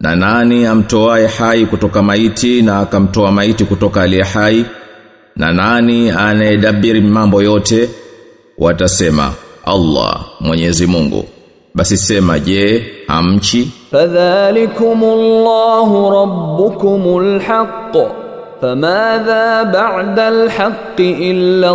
Na 0.00 0.16
nani 0.16 0.66
amtoaye 0.66 1.26
hai 1.26 1.66
kutoka 1.66 2.02
maiti 2.02 2.62
na 2.62 2.78
akamtoa 2.78 3.32
maiti 3.32 3.64
kutoka 3.64 4.02
aliye 4.02 4.22
hai? 4.22 4.64
Na 5.36 5.52
nani 5.52 6.10
anayedabiri 6.10 7.00
mambo 7.00 7.42
yote? 7.42 7.88
Watasema 8.58 9.32
Allah 9.64 10.20
Mwenyezi 10.40 10.86
Mungu. 10.86 11.24
Basi 11.74 11.96
sema 11.96 12.38
je 12.38 12.86
hamchi? 13.08 13.70
Fadhalikumullahu 13.90 16.10
rabbukumul 16.10 17.40
haqq. 17.40 17.96
Famadha 18.60 19.64
ba'da 19.64 20.26
alhaqq 20.26 20.98
illa 21.00 21.70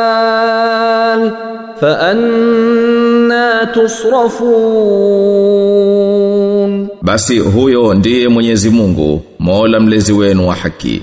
ad-dalal 0.00 1.22
fa 1.80 1.90
anna 2.10 3.66
tusrafun. 5.50 6.88
Basi 7.02 7.38
huyo 7.38 7.94
ndiye 7.94 8.28
Mwenyezi 8.28 8.70
Mungu 8.70 9.22
Mola 9.38 9.80
mlezi 9.80 10.12
wenu 10.12 10.48
wa 10.48 10.54
haki. 10.54 11.02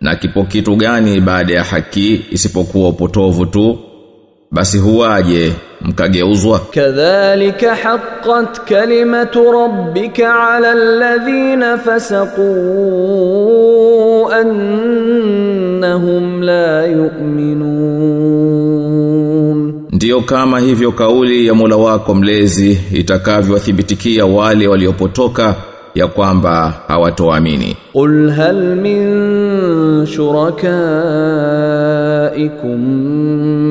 Na 0.00 0.16
kipo 0.16 0.44
kitu 0.44 0.76
gani 0.76 1.20
baada 1.20 1.54
ya 1.54 1.64
haki 1.64 2.22
isipokuwa 2.30 2.88
upotovu 2.88 3.46
tu? 3.46 3.78
basi 4.50 4.78
huwaje 4.78 5.52
mkageuzwa? 5.80 6.60
Kadhalika 6.74 7.74
haqqat 7.74 8.60
kalimatu 8.68 9.52
rabbika 9.52 10.48
ala 10.48 10.70
alladhina 10.70 11.78
fasaqu 11.78 12.42
annahum 14.40 16.42
la 16.42 16.86
yu'minun. 16.86 17.54
Ndiyo 19.92 20.20
kama 20.20 20.60
hivyo 20.60 20.92
kauli 20.92 21.46
ya 21.46 21.54
mula 21.54 21.76
wako 21.76 22.14
mlezi 22.14 22.80
itakavyothibitikia 22.92 24.26
wale 24.26 24.68
waliopotoka 24.68 25.54
ya 25.94 26.06
kwamba 26.06 26.74
hawatoamini 26.88 27.76
qul 27.92 28.30
hal 28.30 28.76
min 28.76 30.06
shurakaikum 30.06 30.64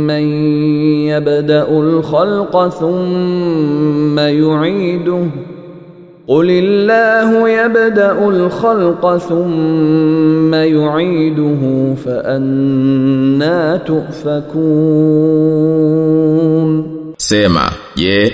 man 0.07 0.23
yabda'u 1.12 1.81
al-khalqa 1.83 2.69
thumma 2.79 4.29
yu'idu 4.29 5.19
قل 6.27 6.49
الله 6.49 7.49
يبدا 7.49 8.12
الخلق 8.27 9.17
ثم 9.17 10.53
يعيده 10.53 11.93
فانا 12.05 13.77
تؤفكون 15.43 17.13
سما 17.17 17.69
يه 17.97 18.31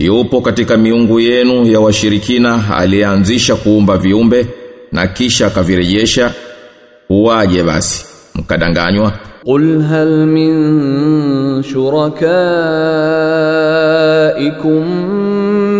Yupo 0.00 0.40
katika 0.40 0.76
miungu 0.76 1.20
yenu 1.20 1.66
ya 1.66 1.80
washirikina 1.80 2.76
alianzisha 2.76 3.56
kuumba 3.56 3.98
viumbe 3.98 4.46
na 4.92 5.06
kisha 5.06 5.46
akavirejesha. 5.46 6.32
Uwaje 7.10 7.62
basi 7.62 8.06
mkadanganywa? 8.34 9.12
Qul 9.44 9.82
hal 9.82 10.26
min 10.26 11.62
shurakaikum 11.62 12.20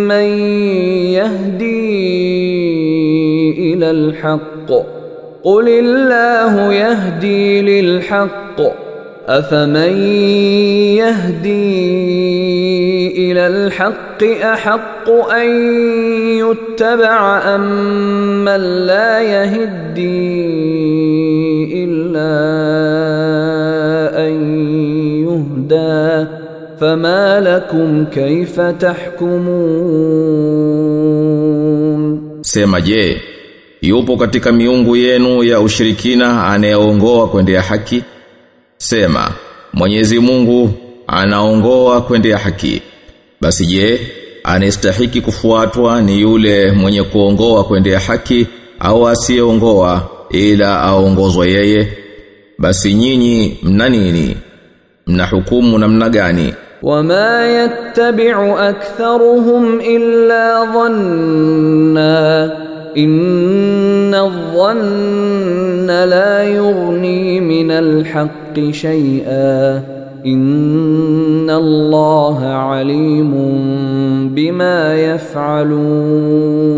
man 0.06 0.26
yahdi 1.12 1.88
ila 3.72 3.90
al-haqq. 3.90 4.70
Qul 5.42 5.68
illahu 5.68 6.72
yahdi 6.72 7.58
افمن 9.29 9.97
يهدي 11.01 11.95
الى 13.31 13.47
الحق 13.47 14.23
احق 14.23 15.09
ان 15.31 15.49
يتبع 16.37 17.37
ام 17.55 17.65
من 18.45 18.61
لا 18.85 19.21
يهدي 19.21 20.35
الا 21.83 22.35
ان 24.27 24.33
يهدى 25.25 26.27
فما 26.79 27.39
لكم 27.39 28.05
كيف 28.05 28.59
تحكمون 30.95 32.35
Sema 32.45 32.79
je, 32.81 33.21
yupo 33.81 34.17
katika 34.17 34.51
miungu 34.51 34.95
yenu 34.95 35.43
ya 35.43 35.59
ushirikina 35.61 36.47
anayeongoa 36.47 37.27
kwendea 37.27 37.61
haki? 37.61 38.03
Sema, 38.89 39.31
Mwenyezi 39.73 40.19
Mungu 40.19 40.69
anaongoa 41.07 42.01
kwendea 42.01 42.37
haki. 42.37 42.81
Basi 43.41 43.65
je, 43.65 43.99
anastahiki 44.43 45.21
kufuatwa 45.21 46.01
ni 46.01 46.21
yule 46.21 46.71
mwenye 46.71 47.03
kuongoa 47.03 47.63
kwendea 47.63 47.99
haki 47.99 48.47
au 48.79 49.07
asiyeongoa 49.07 50.09
ila 50.29 50.81
aongozwa 50.81 51.45
yeye? 51.47 51.97
Basi 52.57 52.93
nyinyi 52.93 53.57
mna 53.63 53.89
nini? 53.89 54.37
Mna 55.07 55.25
hukumu 55.25 55.77
namna 55.77 56.09
gani? 56.09 56.53
وما 56.83 57.63
يتبع 57.63 58.69
اكثرهم 58.69 59.79
الا 59.79 60.65
ظنا 60.73 62.57
ان 62.96 64.14
الظن 64.14 65.86
لا 65.86 66.42
يغني 66.44 67.40
من 67.40 67.70
الحق 67.70 68.70
شيئا 68.70 69.82
ان 70.26 71.50
الله 71.50 72.44
عليم 72.44 73.32
بما 74.34 74.94
يفعلون 75.00 76.70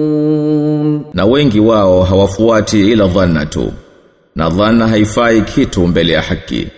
Na 1.15 1.25
wengi 1.25 1.61
wao 1.61 2.03
hawafuati 2.03 2.93
ila 2.93 3.07
dhanna 3.07 3.47
tu. 3.47 3.73
Na 4.37 4.51
dhanna 4.51 4.87
haifai 4.89 5.43
kitu 5.43 5.87
mbele 5.87 6.13
ya 6.13 6.23
haki. 6.23 6.69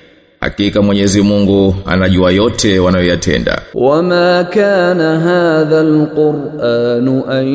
Hakika 0.45 0.83
Mwenyezi 0.83 1.23
Mungu 1.23 1.75
anajua 1.87 2.33
yote 2.33 2.79
wanayoyatenda. 2.79 3.63
Wama 3.75 4.47
kana 4.51 5.21
hadha 5.21 5.81
alquran 5.81 7.23
an 7.29 7.47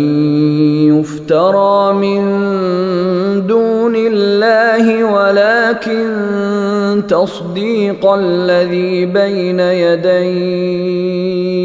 yuftara 0.87 1.93
min 1.93 2.21
duni 3.47 4.07
Allahi 4.07 5.03
walakin 5.03 6.09
tasdiqa 7.07 8.13
alladhi 8.13 9.05
bayna 9.05 9.73
yadayhi 9.73 11.58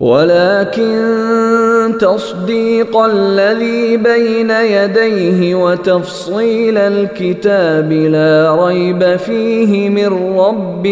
ولكن 0.00 1.94
تصديق 2.00 2.96
الذي 2.96 3.96
بين 3.96 4.50
يديه 4.50 5.54
وتفصيل 5.54 6.78
الكتاب 6.78 7.92
لا 7.92 8.56
ريب 8.66 9.16
فيه 9.16 9.88
من 9.88 10.36
رب 10.38 10.86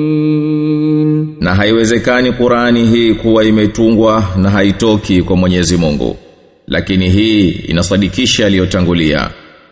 العالمين 0.00 1.36
Na 1.40 1.54
haiwezekani 1.54 2.32
Qur'ani 2.32 2.84
hii 2.86 3.14
kuwa 3.14 3.44
imetungwa 3.44 4.24
na 4.36 4.50
haitoki 4.50 5.22
kwa 5.22 5.36
Mwenyezi 5.36 5.76
Mungu. 5.76 6.16
Lakini 6.66 7.08
hii 7.08 7.48
inasadikisha 7.48 8.46
aliyotangulia 8.46 9.30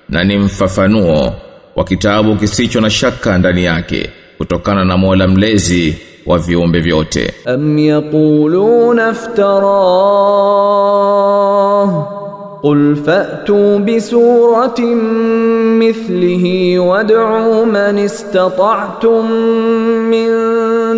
na 0.09 0.25
ni 0.25 0.39
mfafanuo 0.39 1.35
wa 1.77 1.85
kitabu 1.85 2.37
kisicho 2.37 2.81
na 2.81 2.91
shaka 2.91 3.39
ndani 3.39 3.65
yake 3.65 4.11
kutokana 4.39 4.85
na 4.85 4.97
Mola 4.97 5.29
mlezi 5.29 5.95
wa 6.27 6.39
viumbe 6.39 6.81
vyote. 6.81 7.33
أم 7.47 7.79
يقولون 7.79 9.01
افتراه 10.79 12.09
قل 12.63 12.97
فأتوا 12.97 13.79
بسورة 13.79 14.81
مثله 15.81 16.79
وادعوا 16.79 17.65
من 17.65 17.99
استطعتم 17.99 19.31
من 20.11 20.29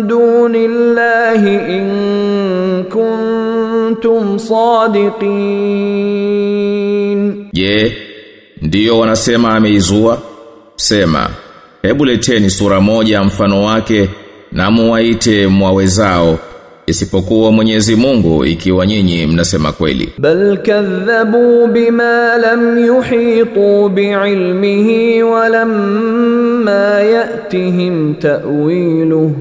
دون 0.07 0.55
الله 0.55 1.41
إن 1.77 2.83
كنتم 2.83 4.37
صادقين 6.11 7.51
Je, 7.53 7.91
ndiyo 8.61 8.99
wanasema 8.99 9.55
ameizua? 9.55 10.17
Sema, 10.75 11.29
hebu 11.81 12.05
leteni 12.05 12.49
sura 12.49 12.81
moja 12.81 13.23
mfano 13.23 13.63
wake 13.65 14.09
na 14.52 14.70
muwaite 14.70 15.46
mwawezao 15.46 16.38
isipokuwa 16.86 17.52
Mwenyezi 17.52 17.96
Mungu 17.96 18.44
ikiwa 18.44 18.86
nyinyi 18.86 19.26
mnasema 19.26 19.72
kweli. 19.72 20.12
Bal 20.18 20.58
kadhabu 20.62 21.66
bima 21.66 22.36
lam 22.38 22.78
yuhitu 22.86 23.88
biilmihi 23.88 25.22
wa 25.22 25.48
lamma 25.48 27.00
yatihim 27.00 28.14
ta'wilu 28.14 29.32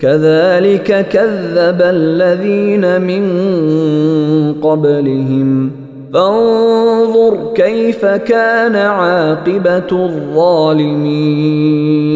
kadhalika 0.00 1.04
kadhaba 1.04 1.88
alladhina 1.88 2.98
min 3.00 3.24
qablihim 4.62 5.70
فانظر 6.14 7.52
كيف 7.54 8.04
كان 8.04 8.76
عاقبة 8.76 9.90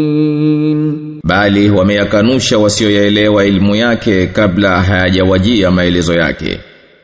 الظالمين 0.03 1.02
bali 1.25 1.71
wameyakanusha 1.71 2.59
wasioyaelewa 2.59 3.45
ilmu 3.47 3.77
yake 3.77 4.27
kabla 4.27 4.83
hayajawajia 4.83 5.71
maelezo 5.71 6.15
yake. 6.15 6.61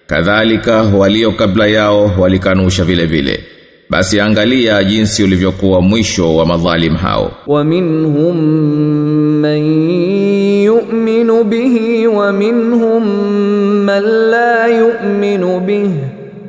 Kadhalika 0.07 0.83
walio 0.83 1.33
kabla 1.33 1.67
yao 1.67 2.13
walikanusha 2.19 2.85
vile 2.85 3.07
vile. 3.07 3.41
Basi 3.91 4.21
angalia 4.21 4.85
jinsi 4.85 5.23
ulivyokuwa 5.25 5.81
mwisho 5.81 6.37
wa 6.37 6.47
madhalim 6.47 6.95
hao. 6.97 7.33
Wa 7.47 7.65
minhum 7.65 8.37
man 9.41 9.63
yu'minu 10.65 11.45
bihi 11.45 12.07
wa 12.07 12.33
man 13.85 14.03
la 14.31 14.67
yu'minu 14.67 15.61
bihi. 15.61 15.95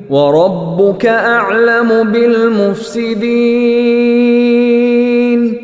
Wa 0.09 0.31
a'lamu 1.49 2.05
bil 2.05 2.49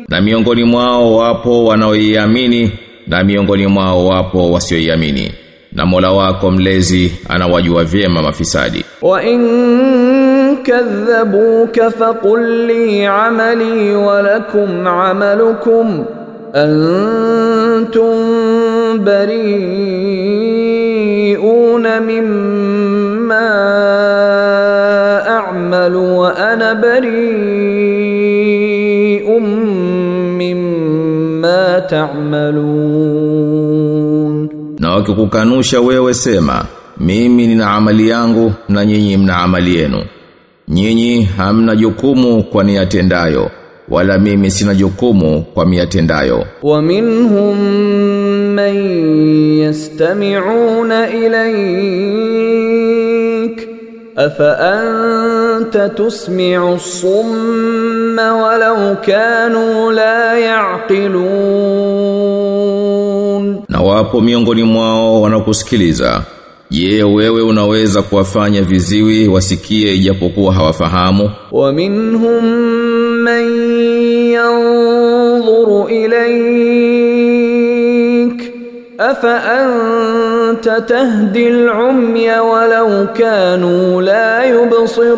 Na 0.09 0.21
miongoni 0.21 0.63
mwao 0.63 1.15
wapo 1.15 1.65
wanaoiamini 1.65 2.71
na 3.07 3.23
miongoni 3.23 3.67
mwao 3.67 4.05
wapo 4.07 4.51
wasioiamini. 4.51 5.31
Na 5.73 5.85
Mola 5.85 6.11
wako 6.11 6.51
mlezi 6.51 7.11
anawajua 7.29 7.83
vyema 7.83 8.21
mafisadi. 8.21 8.85
وإن 9.01 9.41
كذبوك 10.63 11.81
فقل 11.81 12.67
لي 12.67 13.05
عملي 13.07 13.95
ولكم 13.95 14.87
عملكم 14.87 16.05
أنتم 16.55 18.11
بريئون 20.61 22.01
مما 22.01 23.49
أعمل 25.29 25.95
وأنا 25.95 26.73
بريء 26.73 27.64
ta'malun. 33.16 34.48
Na 34.78 34.90
wakikukanusha 34.94 35.80
wewe 35.80 36.14
sema 36.14 36.64
mimi 37.00 37.46
nina 37.46 37.70
amali 37.70 38.08
yangu 38.08 38.52
na 38.68 38.84
nyinyi 38.86 39.16
mna 39.16 39.36
amali 39.38 39.76
yenu. 39.76 40.04
Nyinyi 40.68 41.22
hamna 41.22 41.76
jukumu 41.76 42.42
kwa 42.42 42.64
niyatendayo 42.64 43.50
wala 43.88 44.18
mimi 44.18 44.50
sina 44.50 44.74
jukumu 44.74 45.42
kwa 45.54 45.66
miyatendayo 45.66 46.46
wa 46.62 46.82
minhum 46.82 47.58
man 48.54 48.76
yastami'una 49.58 51.08
ilayhi 51.10 53.05
afa 54.16 54.58
anta 54.58 55.88
tusmi'u 55.88 56.78
summa 56.80 58.34
walau 58.34 58.96
kanu 59.06 59.90
la 59.92 60.38
yaqilun 62.26 63.62
na 63.68 63.80
wapo 63.80 64.20
miongoni 64.20 64.62
mwao 64.62 65.22
wanakusikiliza 65.22 66.22
Je, 66.70 67.02
wewe 67.02 67.42
unaweza 67.42 68.02
kuwafanya 68.02 68.62
viziwi 68.62 69.28
wasikie 69.28 69.94
ijapokuwa 69.94 70.54
hawafahamu? 70.54 71.30
Wa 71.52 71.72
minhum 71.72 72.44
man 73.22 73.50
yanzuru 74.30 75.88
afaanta 78.98 80.80
tahdi 80.80 81.46
al-umya 81.46 82.42
walau 82.42 83.08
kanu 83.12 84.00
la 84.00 84.44
yubsirun 84.46 85.16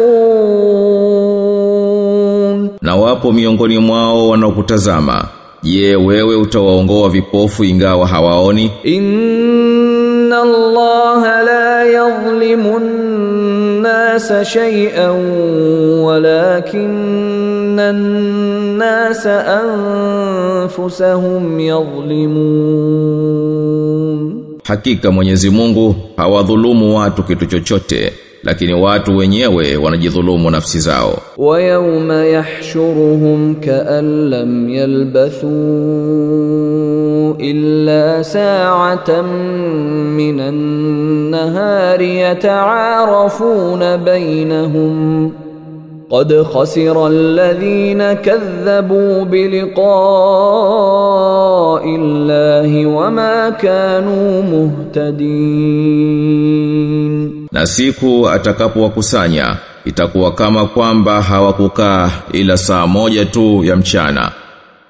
na 2.83 2.97
wapo 2.97 3.33
miongoni 3.33 3.79
mwao 3.79 4.29
wanaokutazama. 4.29 5.25
Je 5.62 5.97
wewe 5.97 6.37
utawaongoa 6.37 7.09
vipofu 7.09 7.64
ingawa 7.64 8.07
hawaoni? 8.07 8.71
Inna 8.83 10.43
allaha 10.43 11.43
la 11.43 11.85
yadhlimun 11.85 12.83
الناس 13.78 14.34
شيئا 14.34 15.10
ولكن 16.08 17.80
الناس 17.80 19.28
أنفسهم 20.67 21.60
يظلمون 23.04 24.43
Hakika 24.63 25.12
Mwenyezi 25.12 25.50
Mungu 25.50 25.96
hawadhulumu 26.17 26.98
watu 26.98 27.24
kitu 27.24 27.46
chochote, 27.46 28.13
lakini 28.42 28.74
watu 28.74 29.16
wenyewe 29.16 29.77
wanajidhulumu 29.77 30.51
nafsi 30.51 30.81
zao 30.81 31.18
wa 31.37 31.62
yawma 31.62 32.24
yahshuruhum 32.24 33.55
ka'an 33.55 34.29
lam 34.31 34.68
yalbathu 34.68 35.48
illa 37.38 38.24
sa'atan 38.24 39.27
minan 40.16 40.55
nahari 41.31 42.18
yata'arafuna 42.18 43.98
bainahum 43.98 45.33
قد 46.11 46.42
خسر 46.42 47.07
الذين 47.07 48.12
كذبوا 48.12 49.24
بلقاء 49.24 49.85
الله 51.85 52.87
وما 52.87 53.51
كانوا 53.51 54.42
مهتدين 54.96 57.38
na 57.53 57.67
siku 57.67 58.29
atakapowakusanya 58.29 59.57
itakuwa 59.85 60.33
kama 60.33 60.67
kwamba 60.67 61.23
hawakukaa 61.23 62.11
ila 62.33 62.57
saa 62.57 62.87
moja 62.87 63.25
tu 63.25 63.65
ya 63.65 63.77
mchana. 63.77 64.31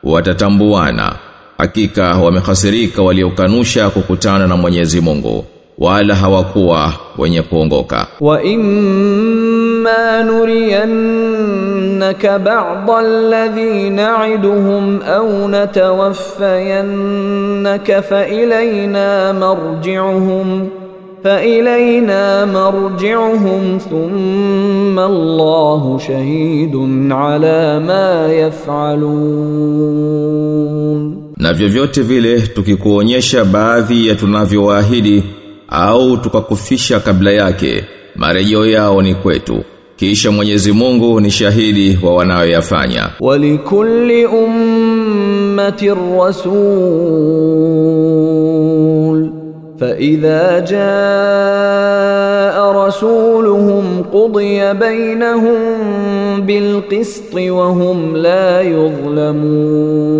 Watatambuana. 0.04 1.12
Hakika 1.58 2.14
wamehasirika 2.14 3.02
waliokanusha 3.02 3.90
kukutana 3.90 4.46
na 4.46 4.56
Mwenyezi 4.56 5.00
Mungu 5.00 5.44
wala 5.78 6.14
hawakuwa 6.14 6.92
wenye 7.18 7.42
kuongoka. 7.42 8.06
Wa 8.20 8.42
imma 8.42 10.22
nuriyannaka 10.22 12.38
ba'dha 12.38 12.98
alladhi 12.98 13.90
na'iduhum 13.90 15.00
aw 15.08 15.48
natawaffayannaka 15.48 18.02
fa 18.02 18.26
ilayna 18.26 19.32
marji'uhum. 19.32 20.68
فإلينا 21.23 22.45
مرجعهم 22.45 23.77
ثم 23.89 24.99
الله 24.99 25.97
شهيد 25.97 26.75
على 27.11 27.79
ما 27.87 28.27
يفعلون 29.93 31.23
Na 31.37 31.53
vyovyote 31.53 32.01
vile 32.01 32.41
tukikuonyesha 32.41 33.45
baadhi 33.45 34.07
ya 34.07 34.15
tunavyowaahidi 34.15 35.23
au 35.69 36.17
tukakufisha 36.17 36.99
kabla 36.99 37.31
yake, 37.31 37.83
marejeo 38.15 38.65
yao 38.65 39.01
ni 39.01 39.15
kwetu. 39.15 39.63
Kisha 39.95 40.31
Mwenyezi 40.31 40.71
Mungu 40.71 41.19
ni 41.19 41.31
shahidi 41.31 41.99
wa 42.03 42.13
wanayoyafanya. 42.15 43.09
ولكل 43.19 44.11
أمة 44.25 45.97
رسول 46.19 48.56
فإذا 49.80 50.58
جاء 50.58 52.72
رسولهم 52.86 53.84
قضي 54.12 54.72
بينهم 54.74 55.56
بالقسط 56.40 57.34
وهم 57.34 58.16
لا 58.16 58.60
يظلمون 58.62 60.18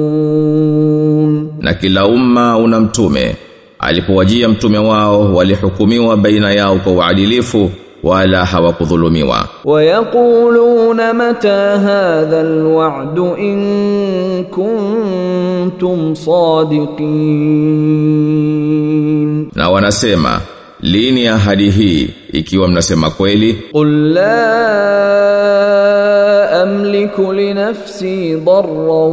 Na 1.61 1.75
kila 1.75 2.07
umma 2.07 2.57
una 2.59 2.81
mtume. 2.81 3.37
Alipowajia 3.79 4.49
mtume 4.49 4.79
wao 4.79 5.35
walihukumiwa 5.35 6.17
baina 6.17 6.53
yao 6.53 6.77
kwa 6.77 6.93
uadilifu 6.93 7.71
wala 8.03 8.45
hawakudhulumiwa 8.45 9.47
ويقولون 9.65 11.13
متى 11.15 11.49
هذا 11.85 12.41
الوعد 12.41 13.19
إن 13.19 13.59
كنتم 14.45 16.15
صادقين 17.99 19.28
na 19.56 19.70
wanasema 19.70 20.42
lini 20.82 21.28
ahadi 21.28 21.70
hii 21.70 22.10
ikiwa 22.34 22.68
mnasema 22.68 23.10
kweli 23.10 23.56
قل 23.74 24.14
لا 24.14 24.44
أملك 26.64 27.20
لنفسي 27.20 28.36
ضرا 28.36 29.06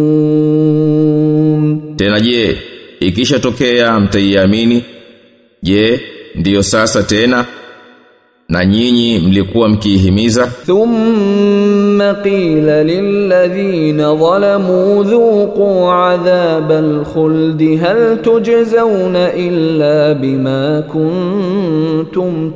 Tena 1.96 2.18
je, 2.20 2.58
ikishatokea 3.00 4.00
mtaiamini? 4.00 4.84
Je, 5.62 6.00
ndiyo 6.34 6.62
sasa 6.62 7.02
tena? 7.02 7.44
na 8.49 8.65
nyinyi 8.65 9.19
mlikuwa 9.19 9.69
mkiihimiza? 9.69 10.47
Thumma 10.65 12.13
qila 12.13 12.83
lilladhina 12.83 14.15
zalamu 14.17 15.03
dhuqu 15.03 15.91
adhabal 15.91 17.05
khuld 17.13 17.79
hal 17.79 18.17
tujzauna 18.21 19.33
illa 19.33 20.13
bima 20.13 20.83
kuntum 20.91 22.51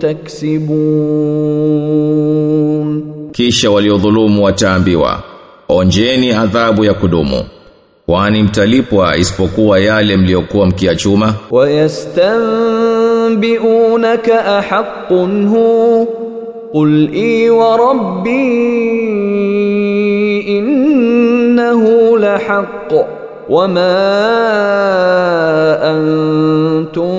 taksibun. 1.70 3.04
Kisha 3.32 3.72
waliodhulumu 3.72 4.44
wataambiwa 4.44 5.24
onjeni 5.70 6.32
adhabu 6.32 6.86
ya 6.86 6.94
kudumu. 6.94 7.44
Kwani 8.06 8.44
mtalipwa 8.44 9.18
isipokuwa 9.18 9.80
yale 9.80 10.18
mliokuwa 10.18 10.66
mkiachuma? 10.66 11.34
Wayastan 11.52 12.42
ويستنبئونك 13.29 14.31
أحق 14.31 15.13
هو 15.13 16.07
قل 16.75 17.11
إي 17.15 17.51
وربي 17.51 18.29
إنه 20.59 21.83
لحق 22.19 22.93
وما 23.49 23.95
أنتم 25.91 27.15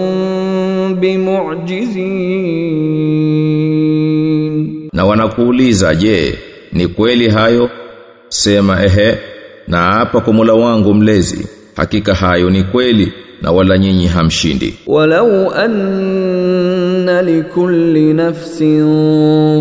بمعجزين 0.96 2.36
Na 4.96 5.06
wanakuuliza, 5.06 5.96
je, 5.96 6.40
ni 6.74 6.88
kweli 6.88 7.30
hayo? 7.30 7.70
Sema 8.30 8.84
ehe, 8.84 9.18
na 9.68 9.78
hapa 9.78 10.22
kwa 10.22 10.34
Mola 10.34 10.54
wangu 10.54 10.94
mlezi, 10.94 11.48
hakika 11.76 12.14
hayo 12.14 12.50
ni 12.50 12.64
kweli 12.64 13.14
Na 13.43 13.53
wala 13.53 13.79
nyinyi 13.79 14.07
hamshindi. 14.07 14.75
ولو 14.87 15.51
أن 15.51 17.11
لكل 17.21 18.17
نفس 18.17 18.59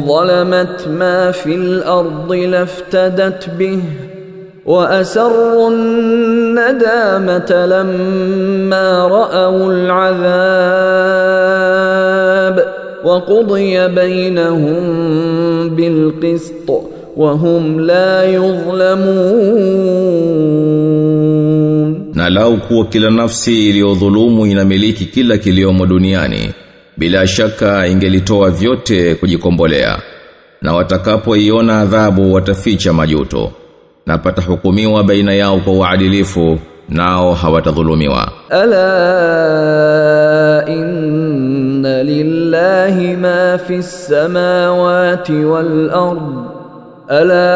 ظلمت 0.08 0.88
ما 1.00 1.32
في 1.32 1.56
الأرض 1.56 2.34
لافتدت 2.34 3.50
به 3.60 3.80
وأسروا 4.66 5.70
الندامة 5.72 7.66
لما 7.66 9.08
رأوا 9.08 9.74
العذاب 9.74 11.00
وقضي 13.04 13.88
بينهم 13.88 14.80
بالقسط 15.70 16.70
وهم 17.18 17.80
لا 17.80 18.24
يظلمون 18.24 19.70
na 22.14 22.30
lau 22.30 22.58
kuwa 22.58 22.86
kila 22.86 23.10
nafsi 23.10 23.70
iliyodhulumu 23.70 24.46
inamiliki 24.46 25.06
kila 25.06 25.38
kiliomo 25.38 25.86
duniani 25.86 26.54
bila 26.98 27.28
shaka 27.28 27.88
ingelitoa 27.88 28.50
vyote 28.50 29.16
kujikombolea. 29.16 30.00
Na 30.62 30.74
watakapoiona 30.74 31.80
adhabu 31.80 32.34
wataficha 32.34 32.94
majuto 32.94 33.52
na 34.06 34.18
patahukumiwa 34.18 35.04
baina 35.04 35.34
yao 35.34 35.58
kwa 35.58 35.74
uadilifu 35.74 36.60
nao 36.90 37.34
hawatadhulumiwa. 37.34 38.32
Ala 38.50 38.76
inna 40.68 42.04
lillahi 42.04 43.16
ma 43.18 43.60
fi 43.68 43.84
samawati 43.84 45.34
wal 45.34 45.90
ard. 45.90 46.20
Ala 47.10 47.50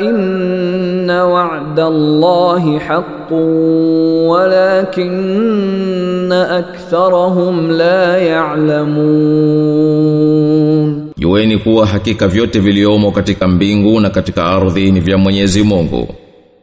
inna 0.00 0.61
وعد 1.21 1.79
الله 1.79 2.79
حق 2.79 3.31
ولكن 4.31 6.31
أكثرهم 6.31 7.71
لا 7.71 8.17
يعلمون 9.67 11.07
Jueni 11.19 11.57
kuwa 11.57 11.85
hakika 11.85 12.27
vyote 12.27 12.59
viliomo 12.59 13.11
katika 13.11 13.47
mbingu 13.47 13.99
na 13.99 14.09
katika 14.09 14.45
ardhi 14.45 14.91
ni 14.91 14.99
vya 14.99 15.17
Mwenyezi 15.17 15.63
Mungu. 15.63 16.07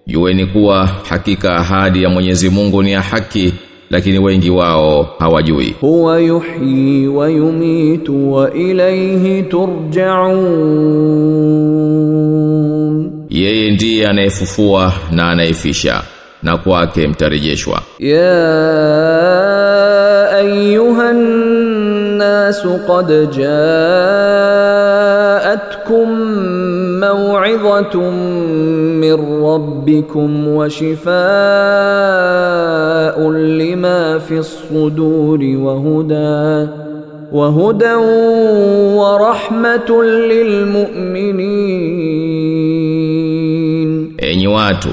Jueni 0.06 0.46
kuwa 0.46 0.86
hakika 1.08 1.56
ahadi 1.56 2.02
ya 2.02 2.08
Mwenyezi 2.08 2.50
Mungu 2.50 2.82
ni 2.82 2.92
ya 2.92 3.00
haki, 3.02 3.54
lakini 3.90 4.18
wengi 4.18 4.50
wao 4.50 5.06
hawajui. 5.18 5.74
هو 5.84 6.14
يحيي 6.14 7.08
ويميت 7.08 8.10
وإليه 8.10 9.42
ترجعون 9.48 10.44
yeye 13.29 13.71
ndiye 13.71 14.07
anayefufua 14.07 14.93
na 15.11 15.29
anayefisha 15.29 16.01
na 16.43 16.57
kwake 16.57 17.07
mtarejeshwa 17.07 17.81
ya 17.99 18.39
ayuhan 20.37 21.17
nas 22.17 22.63
qad 22.87 23.07
ja'atkum 24.69 26.09
maw'izatun 26.99 28.13
min 29.01 29.17
rabbikum 29.43 30.55
wa 30.55 30.69
shifaa'un 30.69 31.17
lima 33.57 34.19
fi 34.27 34.37
as-suduri 34.37 35.55
wa 35.55 35.73
hudan 35.73 36.69
وهدى 37.31 37.93
ورحمة 38.97 39.89
للمؤمنين 40.03 41.39
enyi 44.21 44.47
watu 44.47 44.89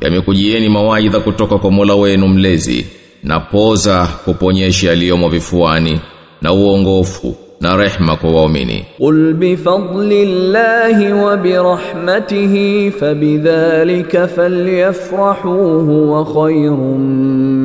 yamekujieni 0.00 0.68
mawaidha 0.68 1.20
kutoka 1.20 1.58
kwa 1.58 1.70
Mola 1.70 1.94
wenu 1.94 2.28
mlezi 2.28 2.86
na 3.22 3.40
poza 3.40 4.08
kuponyesha 4.24 4.88
yaliyomo 4.88 5.28
vifuani 5.28 6.00
na 6.42 6.52
uongofu 6.52 7.36
na 7.60 7.76
rehma 7.76 8.16
kwa 8.16 8.30
waumini. 8.30 8.84
Qul 8.98 9.34
bi 9.34 9.56
fadlillahi 9.56 11.12
wa 11.12 11.36
bi 11.36 11.52
rahmatihi 11.52 12.90
fabidhalika 12.90 14.28
falyafrahu 14.28 15.80
huwa 15.80 16.24
khayrun 16.24 17.00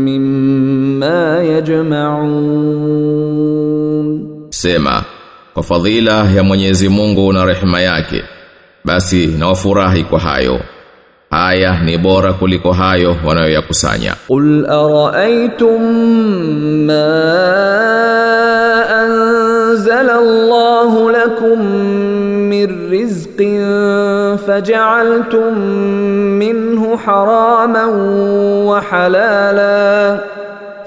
mimma 0.04 1.44
yajma'un. 3.18 4.28
Sema 4.50 5.04
kwa 5.54 5.64
fadhila 5.64 6.32
ya 6.32 6.44
Mwenyezi 6.44 6.90
Mungu 6.90 7.34
na 7.34 7.46
rehema 7.46 7.82
yake 7.82 8.24
basi 8.86 9.28
nawafurahi 9.28 10.04
kwa 10.04 10.20
hayo 10.20 10.60
haya 11.38 11.72
ni 11.86 11.98
bora 11.98 12.34
kuliko 12.34 12.72
hayo 12.74 13.16
wanayoyakusanya 13.26 14.14
qul 14.28 14.66
araaitum 14.66 15.82
ma 16.90 17.10
anzala 19.04 20.14
Allah 20.24 20.92
lakum 21.18 21.60
min 22.52 22.70
rizqin 22.94 23.62
faj'altum 24.48 25.54
minhu 26.42 26.90
haraman 27.06 27.92
wa 28.70 28.82
halala 28.90 29.78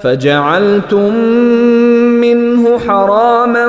فجعلتم 0.01 1.13
منه 2.25 2.63
حراما 2.79 3.67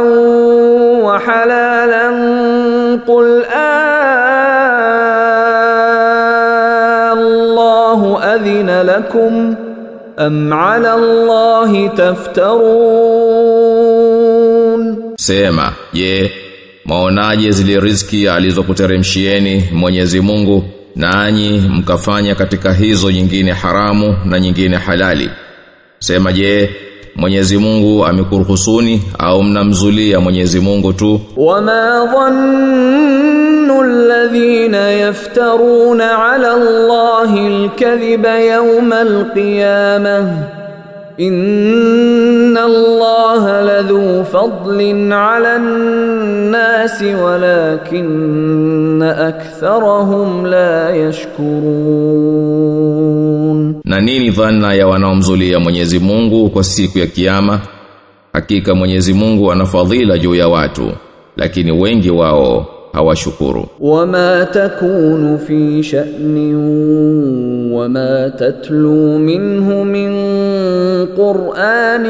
وحلالا 1.04 2.06
قل 3.08 3.44
آه 3.44 4.71
أذن 8.41 8.69
لكم 8.81 9.55
أم 10.19 10.53
على 10.53 10.93
الله 10.93 11.87
تفترون 13.87 14.97
Sema, 15.19 15.73
je, 15.93 16.31
maonaje 16.85 17.51
zile 17.51 17.79
riziki 17.79 18.27
alizokuteremshieni 18.29 19.63
Mwenyezi 19.73 20.21
Mungu 20.21 20.63
nanyi 20.95 21.59
mkafanya 21.69 22.35
katika 22.35 22.73
hizo 22.73 23.11
nyingine 23.11 23.51
haramu 23.51 24.15
na 24.25 24.39
nyingine 24.39 24.77
halali? 24.77 25.29
Sema 25.99 26.33
je, 26.33 26.69
Mwenyezi 27.15 27.57
Mungu 27.57 28.05
amekuruhusuni 28.05 29.01
au 29.19 29.43
mnamzulia 29.43 30.19
Mwenyezi 30.19 30.59
Mungu 30.59 30.93
tu? 30.93 31.21
وما 31.37 32.03
ظن 33.68 33.84
الذين 33.84 34.74
يفترون 34.74 36.00
على 36.00 36.54
الله 36.54 37.46
الكذب 37.46 38.24
يوم 38.24 38.92
القيامة 38.92 40.38
إن 41.20 42.58
الله 42.58 43.60
لذو 43.62 44.24
فضل 44.24 45.12
على 45.12 45.56
الناس 45.56 47.02
ولكن 47.02 49.02
أكثرهم 49.02 50.46
لا 50.46 50.90
يشكرون 50.96 52.62
Na 53.84 54.00
nini 54.00 54.30
dhana 54.30 54.74
ya 54.74 54.86
wanaomzulia 54.86 55.58
Mwenyezi 55.60 55.98
Mungu 55.98 56.50
kwa 56.50 56.64
siku 56.64 56.98
ya 56.98 57.06
kiyama? 57.06 57.60
Hakika 58.32 58.74
Mwenyezi 58.74 59.14
Mungu 59.14 59.52
ana 59.52 59.66
fadhila 59.66 60.18
juu 60.18 60.34
ya 60.34 60.48
watu, 60.48 60.92
lakini 61.36 61.72
wengi 61.72 62.10
wao 62.10 62.66
hawashukuru. 62.93 63.65
وما 63.79 64.43
تكون 64.43 65.37
في 65.37 65.83
شأن 65.83 66.55
وما 67.73 68.27
تتلو 68.27 69.17
منه 69.17 69.83
من 69.83 70.11
قرآن 71.17 72.05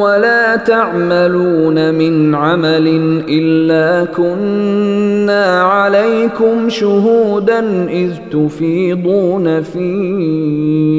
ولا 0.00 0.56
تعملون 0.56 1.94
من 1.94 2.34
عمل 2.34 2.86
إلا 3.28 4.04
كنا 4.04 5.62
عليكم 5.62 6.68
شهودا 6.68 7.88
إذ 7.90 8.10
تفيضون 8.32 9.62
فيه 9.62 10.98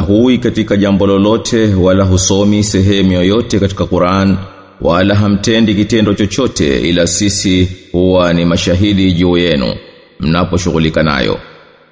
hui 0.00 0.38
katika 0.38 0.76
jambo 0.76 1.06
lolote 1.06 1.74
wala 1.74 2.04
husomi 2.04 2.64
sehemu 2.64 3.12
yoyote 3.12 3.58
katika 3.60 3.86
Qur'an 3.86 4.36
wala 4.80 5.14
hamtendi 5.14 5.74
kitendo 5.74 6.14
chochote 6.14 6.80
ila 6.80 7.06
sisi 7.06 7.68
huwa 7.92 8.32
ni 8.32 8.44
mashahidi 8.44 9.12
juu 9.12 9.36
yenu 9.36 9.74
mnaposhughulika 10.20 11.02
nayo. 11.02 11.38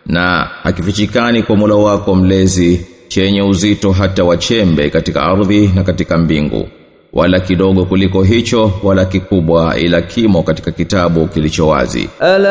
Na 0.06 0.48
hakifichikani 0.62 1.42
kwa 1.42 1.56
Mola 1.56 1.74
wako 1.74 2.14
mlezi 2.14 2.86
chenye 3.08 3.42
uzito 3.42 3.92
hata 3.92 4.24
wachembe 4.24 4.90
katika 4.90 5.22
ardhi 5.22 5.70
na 5.74 5.82
katika 5.82 6.18
mbingu 6.18 6.68
wala 7.12 7.40
kidogo 7.40 7.84
kuliko 7.84 8.22
hicho 8.22 8.72
wala 8.82 9.04
kikubwa 9.04 9.78
ila 9.78 10.02
kimo 10.02 10.42
katika 10.42 10.70
kitabu 10.70 11.26
kilicho 11.26 11.68
wazi. 11.68 12.08
Ala 12.20 12.48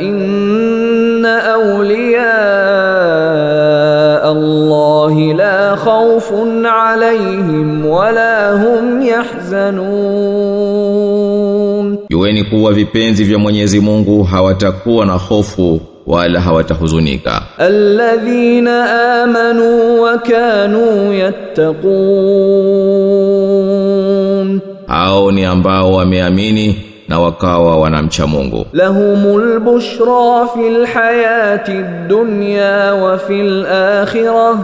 inna 0.00 1.44
awliya 1.44 2.35
allahi 4.36 5.32
la 5.34 5.76
khawfun 5.84 6.66
alayhim 6.66 7.86
wala 7.90 8.50
hum 8.52 9.02
yahzanun, 9.02 9.86
jueni 12.10 12.44
kuwa 12.44 12.72
vipenzi 12.72 13.24
vya 13.24 13.38
Mwenyezi 13.38 13.80
Mungu 13.80 14.22
hawatakuwa 14.22 15.06
na 15.06 15.12
hofu 15.12 15.80
wala 16.06 16.40
hawatahuzunika. 16.40 17.42
Alladhina 17.58 19.22
amanu 19.22 20.02
wa 20.02 20.18
kanu 20.18 21.12
hao 24.86 25.32
ni 25.32 25.44
ambao 25.44 25.92
wameamini 25.92 26.80
na 27.08 27.18
wakawa 27.20 27.76
wanamcha 27.76 28.26
Mungu. 28.26 28.66
Lahumul 28.72 29.60
bushra 29.60 30.46
fil 30.54 30.86
hayati 30.86 31.72
dunya 32.08 32.94
wa 32.94 33.18
fil 33.18 33.66
akhirah 33.66 34.58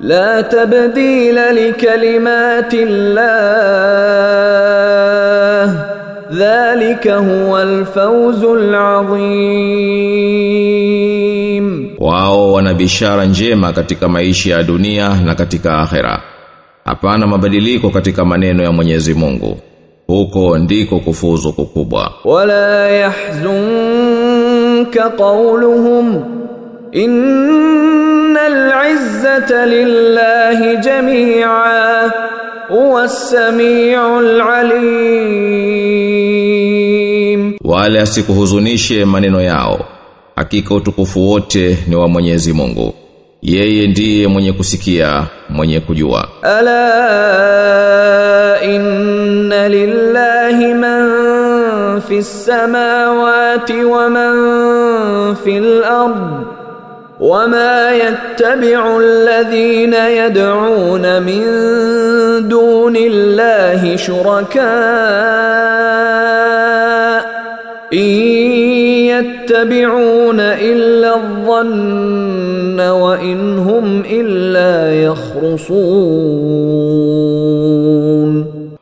la 0.00 0.42
tabdila 0.42 1.52
likalimati 1.52 2.84
llah 2.84 4.46
dhalika 6.30 7.16
huwal 7.16 7.84
fawzul 7.86 8.74
azim, 10.66 11.90
wao 11.98 12.52
wana 12.52 12.74
bishara 12.74 13.24
njema 13.24 13.72
katika 13.72 14.08
maisha 14.08 14.54
ya 14.56 14.62
dunia 14.62 15.08
na 15.24 15.34
katika 15.34 15.78
akhera. 15.78 16.20
Hapana 16.84 17.26
mabadiliko 17.26 17.90
katika 17.90 18.24
maneno 18.24 18.62
ya 18.62 18.72
Mwenyezi 18.72 19.14
Mungu 19.14 19.58
huko 20.06 20.58
ndiko 20.58 20.98
kufuzu 21.00 21.52
kukubwa. 21.52 22.12
Wala 22.24 22.88
yahzunka 22.90 24.30
qawluhum 25.10 26.24
innal 26.92 28.72
izzata 28.92 29.66
lillahi 29.66 30.76
jami'a 30.76 32.12
huwa 32.68 33.08
samiul 33.08 34.40
alim. 35.96 36.36
Wala 37.64 38.02
asikuhuzunishe 38.02 39.04
maneno 39.04 39.40
yao. 39.40 39.80
Hakika 40.36 40.74
utukufu 40.74 41.30
wote 41.30 41.78
ni 41.86 41.96
wa 41.96 42.08
Mwenyezi 42.08 42.52
Mungu. 42.52 42.94
yeye 43.46 43.86
ndiye 43.86 44.28
mwenye 44.28 44.52
kusikia 44.52 45.22
mwenye 45.48 45.80
kujua 45.80 46.28
ala 46.42 46.82
inna 48.62 49.68
lillahi 49.68 50.74
man 50.74 52.00
fis 52.08 52.44
samawati 52.46 53.84
wa 53.84 54.10
man 54.10 54.36
fil 55.44 55.84
ard 55.84 56.46
وما 57.20 57.90
يتبع 57.92 58.98
الذين 59.00 59.94
يدعون 59.94 61.22
من 61.22 61.42
دون 62.48 62.96
الله 62.96 63.96
شركاء 63.96 64.66
yattabi'una 69.16 70.60
illa 70.60 71.16
dhanna 71.46 72.94
wa 72.94 73.22
in 73.22 74.04
illa 74.10 74.92
yakhrusun, 74.92 75.66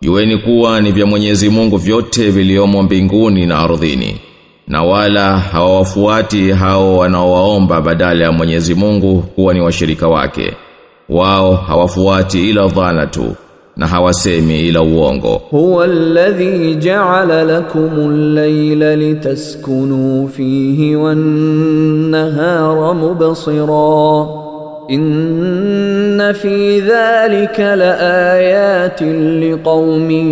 jueni 0.02 0.38
kuwa 0.38 0.80
ni 0.80 0.92
vya 0.92 1.06
Mwenyezi 1.06 1.48
Mungu 1.48 1.76
vyote 1.76 2.30
viliomo 2.30 2.82
mbinguni 2.82 3.46
na 3.46 3.58
ardhini 3.58 4.20
na 4.68 4.82
wala 4.82 5.38
hawawafuati 5.38 6.50
hao 6.50 6.96
wanaowaomba 6.96 7.80
badala 7.80 8.24
ya 8.24 8.32
Mwenyezi 8.32 8.74
Mungu 8.74 9.22
kuwa 9.22 9.54
ni 9.54 9.60
washirika 9.60 10.08
wake. 10.08 10.52
Wao 11.08 11.54
hawafuati 11.56 12.50
ila 12.50 12.66
dhana 12.68 13.06
tu 13.06 13.34
na 13.76 13.86
hawasemi 13.86 14.60
ila 14.68 14.82
uongo. 14.82 15.42
Huwa 15.50 15.84
alladhi 15.84 16.74
ja'ala 16.74 17.44
lakumul 17.44 18.34
layla 18.34 18.96
litaskunu 18.96 20.28
fihi 20.28 20.96
wan 20.96 21.18
nahara 22.10 22.94
mubsira. 22.94 24.26
Inna 24.88 26.34
fi 26.34 26.80
dhalika 26.80 27.76
laayatin 27.76 29.40
liqaumin 29.40 30.28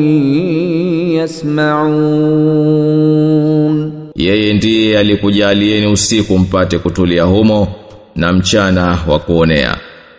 yasma'un. 2.92 3.92
Yeye 4.16 4.52
ndiye 4.54 4.98
alikujalieni 4.98 5.86
usiku 5.86 6.38
mpate 6.38 6.78
kutulia 6.78 7.24
humo 7.24 7.68
na 8.16 8.32
mchana 8.32 8.98
wa 9.08 9.18
kuonea. 9.18 9.76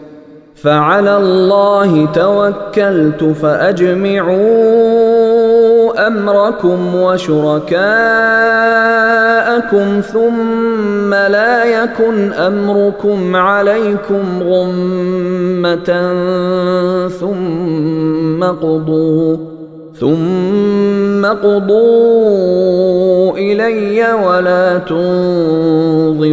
فعلى 0.64 1.16
الله 1.16 2.06
توكلت 2.06 3.24
فأجمعون 3.24 5.09
أمركم 5.96 6.94
وشركاءكم 6.94 7.70
ثم 10.00 11.14
لا 11.14 11.64
يكن 11.64 12.32
أمركم 12.32 13.36
عليكم 13.36 14.42
غمة 14.42 15.90
ثم 17.08 18.44
قضوا 18.44 19.36
ثم 20.00 21.26
قضوا 21.26 22.70
إلي 23.38 24.12
ولا 24.26 24.78
تنظرون. 24.78 26.30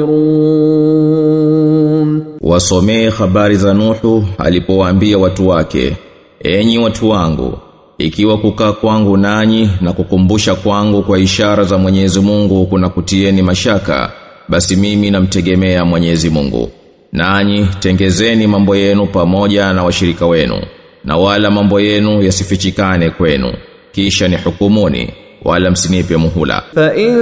Wasomee 2.42 3.10
habari 3.10 3.56
za 3.56 3.74
Nuhu 3.74 4.24
alipowaambia 4.38 5.18
watu 5.18 5.48
wake, 5.48 5.98
enyi 6.40 6.78
watu 6.78 7.10
wangu, 7.10 7.54
ikiwa 7.98 8.38
kukaa 8.38 8.72
kwangu 8.72 9.18
nanyi 9.18 9.70
na 9.82 9.94
kukumbusha 9.94 10.56
kwangu 10.56 11.04
kwa 11.04 11.20
ishara 11.20 11.64
za 11.64 11.78
Mwenyezi 11.78 12.20
Mungu 12.20 12.66
kuna 12.66 12.90
kutieni 12.90 13.42
mashaka, 13.42 14.12
basi 14.50 14.76
mimi 14.76 15.12
namtegemea 15.12 15.86
Mwenyezi 15.86 16.30
Mungu. 16.30 16.72
Nanyi 17.12 17.68
tengezeni 17.80 18.48
mambo 18.48 18.76
yenu 18.76 19.06
pamoja 19.06 19.74
na 19.74 19.84
washirika 19.84 20.28
wenu, 20.28 20.62
na 21.06 21.18
wala 21.18 21.52
mambo 21.52 21.80
yenu 21.80 22.24
yasifichikane 22.24 23.10
kwenu, 23.10 23.54
kisha 23.92 24.28
ni 24.28 24.36
hukumuni, 24.38 25.10
wala 25.46 25.72
msinipe 25.72 26.18
muhula. 26.18 26.64
Fa 26.76 26.96
in 26.96 27.16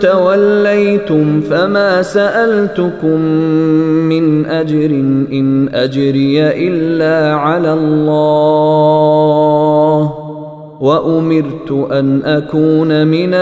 tawallaytum 0.00 1.42
fama 1.42 2.04
sa'altukum 2.04 3.20
min 4.08 4.46
ajrin 4.46 5.26
in 5.30 5.68
ajriya 5.74 6.54
illa 6.54 7.42
ala 7.44 7.72
Allah 7.72 8.82
wa 10.80 11.02
umirtu 11.02 11.92
an 11.92 12.22
akuna 12.26 13.04
min 13.04 13.34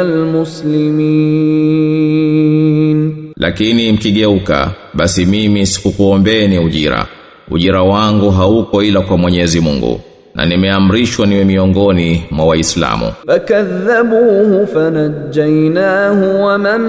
almuslimin 1.91 3.33
lakini 3.37 3.93
mkigeuka 3.93 4.70
basi 4.95 5.26
mimi 5.26 5.66
sikukuombeni 5.66 6.59
ujira. 6.59 7.07
Ujira 7.51 7.83
wangu 7.83 8.31
hauko 8.31 8.83
ila 8.83 9.01
kwa 9.01 9.18
Mwenyezi 9.18 9.61
Mungu. 9.61 10.01
na 10.35 10.47
nimeamrishwa 10.47 11.26
niwe 11.26 11.45
miongoni 11.45 12.24
mwa 12.31 12.47
waislamu 12.47 13.12
fakadhabuhu 13.26 14.66
fanajjaynahu 14.66 16.45
wa 16.45 16.59
man 16.59 16.81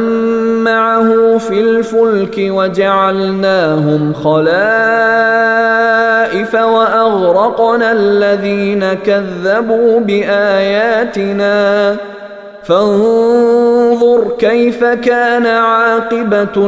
ma'ahu 0.63 1.39
fil 1.39 1.83
fulki 1.83 2.49
waja'alnahum 2.49 4.13
khalaifa 4.23 4.61
wa 6.65 6.85
aghraqna 7.05 7.89
alladhina 7.89 8.95
kadhabu 8.95 9.99
biayatina 9.99 11.97
fanzur 12.63 14.37
kayfa 14.37 14.95
kana 14.97 15.53
aqibatu 15.97 16.61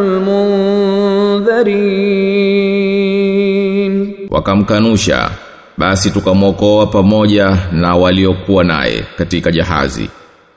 المنذرين 2.94 4.28
وكم 4.32 4.64
كانوشا 4.64 5.30
basi 5.78 6.12
tukamwokoa 6.12 6.86
pamoja 6.88 7.58
na 7.72 7.96
waliokuwa 7.96 8.64
naye 8.64 9.04
katika 9.18 9.52
jahazi 9.52 10.10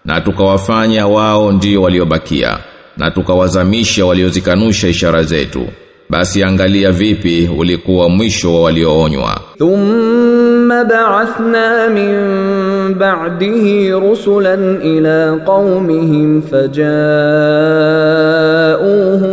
na 0.05 0.21
tukawafanya 0.21 1.07
wao 1.07 1.53
ndio 1.53 1.83
waliobakia 1.83 2.59
na 2.97 3.11
tukawazamisha 3.11 4.07
waliozikanusha 4.07 4.89
ishara 4.89 5.23
zetu. 5.23 5.67
Basi 6.11 6.43
angalia 6.45 6.93
vipi 6.93 7.51
ulikuwa 7.59 8.09
mwisho 8.09 8.55
wa 8.55 8.63
walioonywa. 8.63 9.41
Thumma 9.59 10.85
ba'athna 10.85 11.89
min 11.89 12.15
ba'dihi 12.95 13.91
rusulan 13.91 14.83
ila 14.83 15.37
qaumihim 15.47 16.43
fajaa'uhum 18.37 19.26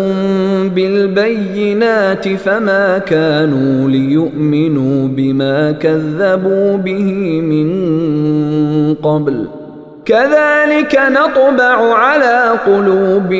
بالبينات 0.72 2.28
فما 2.28 2.98
كانوا 2.98 3.88
ليؤمنوا 3.90 5.09
بما 5.09 5.72
كذبوا 5.72 6.76
به 6.76 7.40
من 7.40 7.68
قبل 8.94 9.48
كذلك 10.04 10.98
نطبع 11.12 11.94
على 11.94 12.59
قلوب 12.66 13.32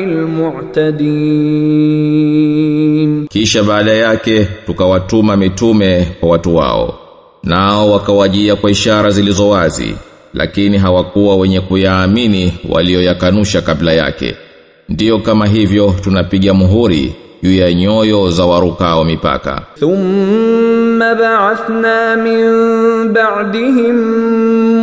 المعتدين 1.89 3.27
Kisha 3.29 3.63
baada 3.63 3.91
yake 3.93 4.47
tukawatuma 4.65 5.37
mitume 5.37 6.07
kwa 6.19 6.29
watu 6.29 6.55
wao. 6.55 6.99
Nao 7.43 7.91
wakawajia 7.91 8.55
kwa 8.55 8.71
ishara 8.71 9.09
zilizo 9.09 9.49
wazi, 9.49 9.95
lakini 10.33 10.77
hawakuwa 10.77 11.35
wenye 11.35 11.61
kuyaamini 11.61 12.53
walioyakanusha 12.69 13.61
kabla 13.61 13.93
yake. 13.93 14.35
Ndiyo 14.89 15.19
kama 15.19 15.47
hivyo 15.47 15.95
tunapiga 16.03 16.53
muhuri 16.53 17.15
juu 17.44 17.52
ya 17.54 17.72
nyoyo 17.74 18.30
za 18.30 18.44
warukao 18.44 19.04
mipaka. 19.04 19.62
Thumma 19.80 21.14
ba'athna 21.14 22.16
min 22.16 22.48
ba'dihim 23.12 23.96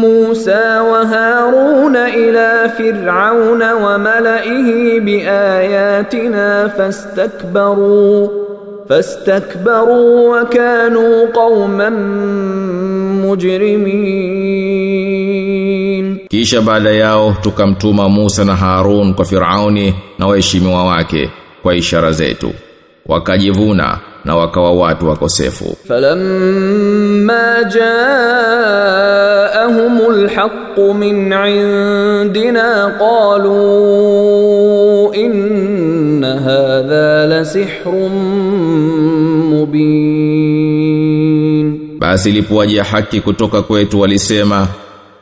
Musa 0.01 0.84
wa 0.84 1.05
Harun 1.05 1.95
ila 1.95 2.70
Fir'auna 2.78 3.76
wa 3.76 3.97
mala'ihi 3.97 4.99
biayatina 5.01 6.70
fastakbaru 6.78 8.30
fastakbaru 8.89 10.30
wa 10.30 10.45
kanu 10.45 11.28
qauman 11.34 11.93
mujrimin. 13.26 16.18
Kisha 16.30 16.62
baada 16.62 16.91
yao 16.91 17.36
tukamtuma 17.41 18.09
Musa 18.09 18.45
na 18.45 18.55
Harun 18.55 19.14
kwa 19.14 19.26
Firauni 19.26 19.95
na 20.20 20.28
waheshimiwa 20.28 20.84
wake 20.86 21.30
kwa 21.64 21.76
ishara 21.76 22.12
zetu 22.12 22.53
wakajivuna 23.05 23.99
na 24.26 24.36
wakawa 24.36 24.72
watu 24.72 25.09
wakosefu. 25.09 25.78
Falamma 25.88 27.64
jaahumul 27.74 29.09
haqq 30.30 30.78
min 30.95 31.34
indina 31.34 32.91
qalu 32.99 33.53
inna 35.14 36.39
hadha 36.41 37.26
la 37.28 37.45
mubin. 39.49 40.72
Basi 41.99 42.30
ilipowajia 42.30 42.84
haki 42.84 43.22
kutoka 43.22 43.62
kwetu 43.62 43.99
walisema 43.99 44.68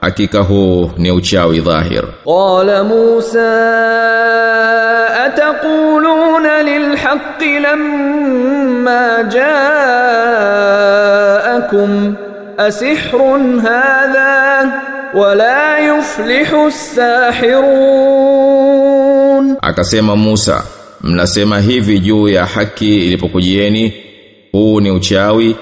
hakika 0.02 0.40
huu 0.40 0.92
ni 0.98 1.12
uchawi 1.12 1.60
dhahir. 1.60 2.04
Qala 2.26 2.84
musa 2.84 3.52
ataquluna 5.26 6.64
lilhaqqi 6.64 7.60
lamma 7.60 9.24
ja'akum? 9.36 10.56
Asihrun 12.58 13.60
hadha 13.60 14.72
wala 15.14 15.80
yuflihu 15.80 16.68
as-sahirun. 16.68 18.30
Akasema 19.62 20.16
musa 20.16 20.64
mnasema 21.02 21.60
hivi 21.60 22.00
juu 22.00 22.28
ya 22.28 22.46
haki 22.46 23.06
ilipokujieni 23.06 23.94
huu 24.52 24.82
ni 24.82 24.92
uchawi 24.92 25.56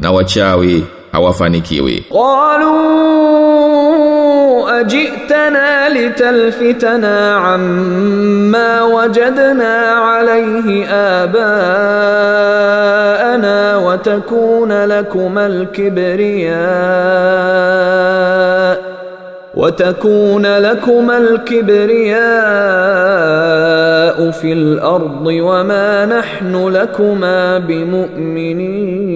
na 0.00 0.12
wachawi 0.12 0.84
hawafanikiwi. 1.12 2.04
Qalu 2.12 3.51
أجئتنا 4.80 5.88
لتلفتنا 5.88 7.34
عما 7.36 8.82
وجدنا 8.82 9.74
عليه 9.88 10.86
آباءنا 11.22 12.36
وتكون 13.76 14.84
لكما 14.84 15.46
الكبرياء 15.46 16.52
وتكون 19.54 20.46
لكما 20.46 21.18
الكبرياء 21.18 22.22
في 24.30 24.52
الأرض 24.52 25.26
وما 25.26 26.06
نحن 26.06 26.68
لكما 26.68 27.58
بمؤمنين. 27.58 29.12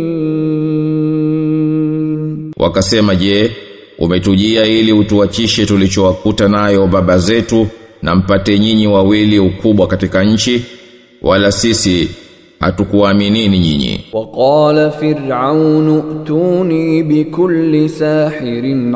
Wakasema 2.57 3.15
je, 3.15 3.51
umetujia 3.99 4.65
ili 4.65 4.93
utuachishe 4.93 5.67
tulichowakuta 5.67 6.49
nayo 6.49 6.87
baba 6.87 7.19
zetu 7.19 7.67
na 8.03 8.15
mpate 8.15 8.59
nyinyi 8.59 8.87
wawili 8.87 9.39
ukubwa 9.39 9.87
katika 9.87 10.25
nchi 10.25 10.65
wala 11.23 11.53
sisi 11.53 12.09
hatukuaminini 12.61 13.59
nyinyi. 13.59 14.01
Waqala 14.13 14.91
fir'aun 14.91 16.03
tuni 16.25 17.03
bikulli 17.03 17.89
sahirin 17.89 18.95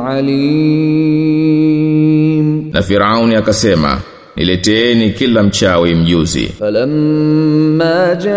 alim. 1.40 2.70
Na 2.72 2.82
firauni 2.82 3.34
akasema 3.34 4.00
nileteeni 4.35 5.09
kila 5.09 5.43
mchawi 5.43 5.95
mjuzi. 5.95 6.51
فلما 6.59 8.13
جاء 8.13 8.35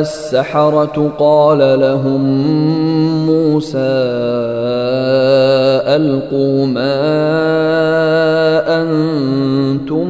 السحرة 0.00 1.12
قال 1.18 1.58
لهم 1.80 2.22
موسى 3.26 3.98
ألقوا 5.96 6.66
ما 6.66 6.98
أنتم 8.82 10.06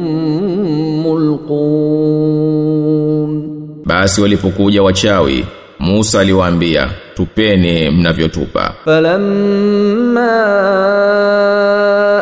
ملقون 1.07 2.79
Basi 3.85 4.21
walipokuja 4.21 4.83
wachawi, 4.83 5.45
Musa 5.84 6.20
aliwaambia 6.20 6.90
tupeni 7.16 7.90
mnavyotupa. 7.90 8.74
Falamma 8.84 10.32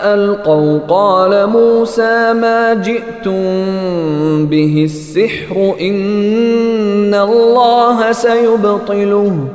alqaw 0.03 0.81
qala 0.89 1.47
Musa 1.47 2.35
ma 2.35 2.75
ji'tum 2.75 4.47
bihi 4.51 4.85
as-sihr 4.85 5.75
inna 5.79 7.23
Allah 7.23 8.15
sayubtiluhu 8.15 9.49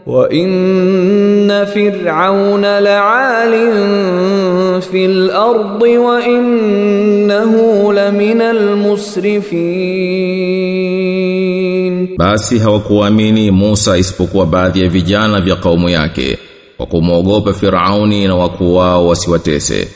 وإن 0.07 1.65
فرعون 1.65 2.61
لعال 2.79 3.51
في 4.81 5.05
الأرض 5.05 5.81
وإنه 5.81 7.53
لمن 7.93 8.41
المسرفين 11.17 12.17
Basi 12.17 12.59
hawakuamini 12.59 13.51
Musa 13.51 13.97
isipokuwa 13.97 14.45
baadhi 14.45 14.81
ya 14.81 14.89
vijana 14.89 15.41
vya 15.41 15.55
kaumu 15.55 15.89
yake 15.89 16.37
kwa 16.77 16.85
kumwogopa 16.85 17.53
Firauni 17.53 18.27
na 18.27 18.35
wakuu 18.35 18.75
wao 18.75 19.07
wasiwatese. 19.07 19.87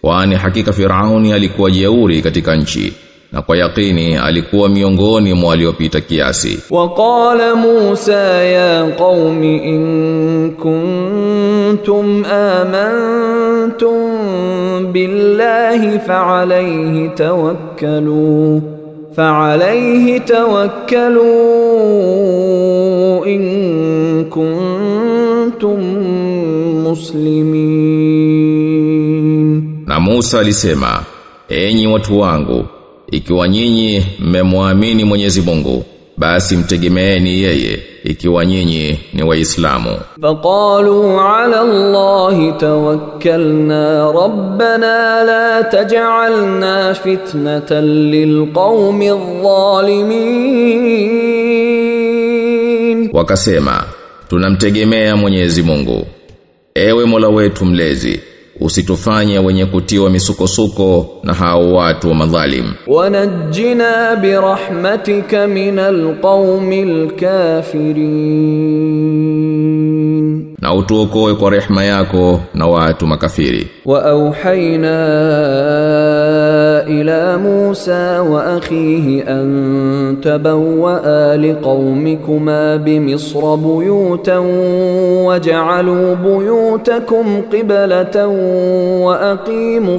Kwani 0.00 0.34
hakika 0.34 0.72
Firauni 0.72 1.32
alikuwa 1.32 1.70
jeuri 1.70 2.22
katika 2.22 2.56
nchi 2.56 2.92
na 3.35 3.41
kwa 3.41 3.57
yakini 3.57 4.15
alikuwa 4.15 4.69
miongoni 4.69 5.33
mwa 5.33 5.49
waliopita 5.49 6.01
kiasi. 6.01 6.59
Waqala 6.69 7.55
Musa 7.55 8.43
ya 8.43 8.91
qaumi 8.91 9.57
in 9.57 10.51
kuntum 10.61 12.25
amantum 12.25 14.01
billahi 14.93 15.99
fa'alayhi 15.99 17.09
tawakkalu 17.09 18.61
fa'alayhi 19.15 20.19
tawakkalu 20.19 21.33
in 23.25 24.25
kuntum 24.29 25.79
muslimin. 26.83 27.45
Na 29.87 29.99
Musa 29.99 30.39
alisema 30.39 31.03
enyi 31.49 31.87
watu 31.87 32.19
wangu 32.19 32.65
ikiwa 33.11 33.47
nyinyi 33.47 34.05
mmemwamini 34.19 35.03
Mwenyezi 35.03 35.41
Mungu 35.41 35.85
basi 36.17 36.57
mtegemeeni 36.57 37.41
yeye 37.41 37.79
ikiwa 38.03 38.45
nyinyi 38.45 38.99
ni 39.13 39.23
waislamu. 39.23 39.97
Faqalu 40.21 41.19
ala 41.19 41.61
allahi 41.61 42.51
tawakkalna 42.51 44.11
rabbana 44.11 45.23
la 45.23 45.63
taj'alna 45.63 46.93
fitnatan 47.03 48.09
lilqaumi 48.11 49.09
adh-dhalimin 51.35 53.09
wakasema 53.13 53.83
tunamtegemea 54.29 55.15
Mwenyezi 55.15 55.63
Mungu. 55.63 56.07
Ewe 56.75 57.05
Mola 57.05 57.29
wetu 57.29 57.65
mlezi 57.65 58.19
usitufanye 58.59 59.39
wenye 59.39 59.65
kutiwa 59.65 60.09
misukosuko 60.09 61.07
na 61.23 61.33
hao 61.33 61.73
watu 61.73 62.09
wa 62.09 62.15
madhalim. 62.15 62.65
Wanajina 62.87 64.15
birahmatika 64.15 65.47
minal 65.47 66.15
qaumil 66.21 67.11
kafirin. 69.25 70.55
Na 70.61 70.73
utuokoe 70.73 71.33
kwa 71.35 71.49
rehma 71.49 71.83
yako 71.83 72.41
na 72.53 72.67
watu 72.67 73.07
makafiri. 73.07 73.67
Wa 73.85 74.05
auhaina 74.05 74.95
إلى 76.87 77.37
موسى 77.37 78.19
وأخيه 78.19 79.23
أن 79.27 80.17
تبوأ 80.21 81.35
لقومكما 81.37 82.75
بمصر 82.75 83.55
بيوتا 83.55 84.37
وجعلوا 85.27 86.15
بيوتكم 86.15 87.41
قبلة 87.53 88.27
وأقيموا 89.05 89.95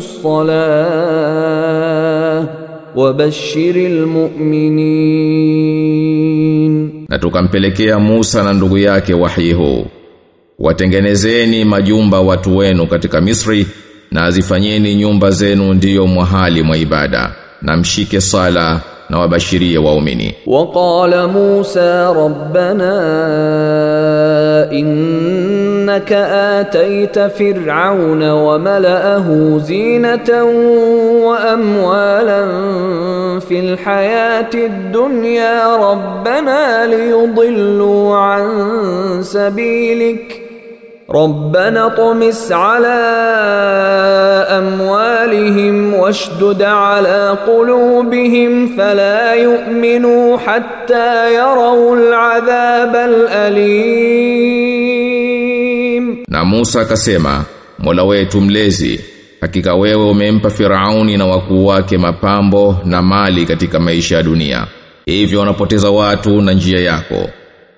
الصلاة 1.16 2.44
وبشر 2.96 3.76
المؤمنين. 6.06 7.06
Na 7.08 7.18
tukampelekea 7.18 7.98
Musa 7.98 8.42
na 8.42 8.52
ndugu 8.52 8.78
yake 8.78 9.14
wahi 9.14 9.52
huu. 9.52 9.84
Watengenezeni 10.58 11.64
majumba 11.64 12.20
watu 12.20 12.56
wenu 12.56 12.86
katika 12.86 13.20
Misri 13.20 13.66
na 14.15 14.23
azifanyeni 14.23 14.95
nyumba 14.95 15.31
zenu 15.31 15.73
ndiyo 15.73 16.07
mwahali 16.07 16.63
mwa 16.63 16.77
ibada 16.77 17.31
na 17.61 17.77
mshike 17.77 18.21
sala 18.21 18.79
na 19.09 19.19
wabashirie 19.19 19.77
waumini 19.77 20.33
وقال 20.47 21.27
موسى 21.29 22.13
ربنا 22.15 22.93
إنك 24.71 26.11
آتيت 26.31 27.19
فرعون 27.19 28.29
وملأه 28.29 29.57
زينة 29.65 30.43
وأموالا 31.25 32.41
في 33.39 33.59
الحياة 33.59 34.49
الدنيا 34.53 35.75
ربنا 35.77 36.87
ليضلوا 36.87 38.15
عن 38.15 38.47
سبيلك 39.21 40.34
ربنا 41.11 41.87
طمس 41.87 42.51
على 42.51 43.01
أموالهم 44.49 45.93
واشدد 45.93 46.61
على 46.61 47.37
قلوبهم 47.47 48.67
فلا 48.77 49.33
يؤمنوا 49.33 50.37
حتى 50.37 51.33
يروا 51.35 51.95
العذاب 51.95 52.95
الأليم 54.81 56.23
na 56.27 56.45
Musa 56.45 56.81
akasema 56.81 57.45
Mola 57.79 58.03
wetu 58.03 58.41
mlezi 58.41 58.99
hakika 59.41 59.75
wewe 59.75 60.09
umempa 60.09 60.49
Firauni 60.49 61.17
na 61.17 61.25
wakuu 61.25 61.65
wake 61.65 61.97
mapambo 61.97 62.77
na 62.85 63.01
mali 63.01 63.45
katika 63.45 63.79
maisha 63.79 64.15
ya 64.15 64.23
dunia 64.23 64.67
hivyo 65.05 65.39
wanapoteza 65.39 65.89
watu 65.89 66.41
na 66.41 66.53
njia 66.53 66.79
yako 66.79 67.29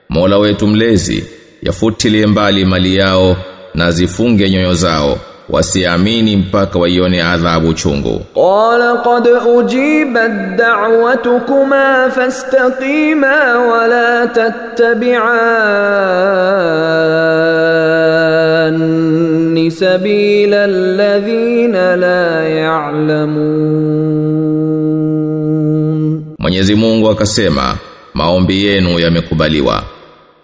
Mola 0.09 0.37
wetu 0.37 0.67
mlezi 0.67 1.25
yafutilie 1.62 2.26
mbali 2.26 2.64
mali 2.64 2.96
yao 2.96 3.36
na 3.74 3.90
zifunge 3.90 4.50
nyoyo 4.50 4.74
zao 4.74 5.18
wasiamini 5.48 6.36
mpaka 6.36 6.78
waione 6.78 7.22
adhabu 7.22 7.74
chungu. 7.74 8.22
Qala 8.34 8.96
qad 8.96 9.28
ujibat 9.56 10.56
da'watukuma 10.56 12.10
fastaqima 12.10 13.58
wa 13.58 13.86
la 13.86 14.26
sabila 19.70 20.64
alladhina 20.64 21.96
la 21.96 22.44
ya'lamun. 22.44 23.84
Mwenyezi 26.38 26.74
Mungu 26.74 27.10
akasema 27.10 27.76
maombi 28.14 28.64
yenu 28.64 28.98
yamekubaliwa 29.00 29.82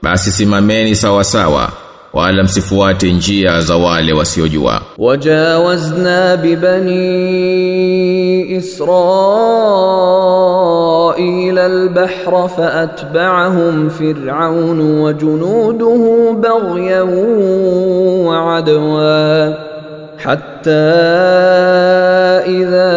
basi 0.03 0.31
simameni 0.31 0.95
sawa 0.95 1.23
sawa 1.23 1.69
wala 2.13 2.43
msifuate 2.43 3.13
njia 3.13 3.61
za 3.61 3.75
wale 3.75 4.13
wasiojua 4.13 4.81
وجاوزنا 4.97 6.35
ببني 6.35 7.09
إسرائيل 10.29 11.59
البحر 11.59 12.47
فأتبعهم 12.47 13.89
فرعون 13.89 14.99
وجنوده 15.01 16.31
بغيا 16.31 17.01
وعدوا 18.27 19.53
حتى 20.17 20.71
إذا 22.47 22.89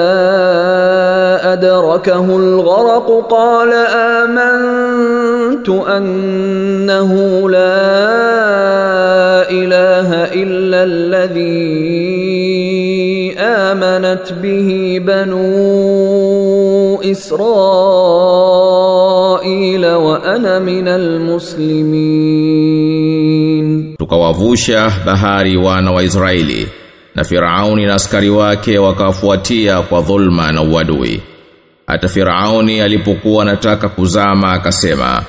أدركه 1.53 2.37
الغرق 2.37 3.27
قال 3.29 3.73
آمنت 4.23 5.69
أنه 5.69 7.11
لا 7.49 7.87
إله 9.51 10.09
إلا 10.43 10.83
الذي 10.83 11.87
آمنت 13.39 14.33
به 14.43 15.01
بنو 15.05 15.47
إسرائيل 17.11 17.47
وأنا 19.85 20.59
من 20.59 20.87
المسلمين 20.87 22.57
تكوافوشا 23.99 24.87
بهاري 25.05 25.57
وأنا 25.57 25.91
وإسرائيلي 25.91 26.65
na 27.17 27.23
Firauni 27.23 27.85
na 27.85 27.95
askari 27.95 28.29
wake 28.29 28.77
wakafuatia 28.77 29.81
kwa. 29.81 30.03
Hata 31.87 32.07
Firauni 32.09 32.81
alipokuwa 32.81 33.41
anataka 33.43 33.89
kuzama 33.89 34.51
akasema, 34.51 35.21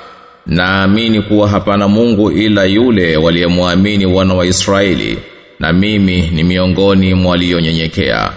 naamini 0.46 1.22
kuwa 1.22 1.48
hapana 1.48 1.88
Mungu 1.88 2.30
ila 2.30 2.64
yule 2.64 3.16
waliyemwamini 3.16 4.06
wana 4.06 4.34
wa 4.34 4.46
Israeli 4.46 5.18
na 5.60 5.72
mimi 5.72 6.30
ni 6.34 6.44
miongoni 6.44 7.14
mwa 7.14 7.30
walionyenyekea. 7.30 8.30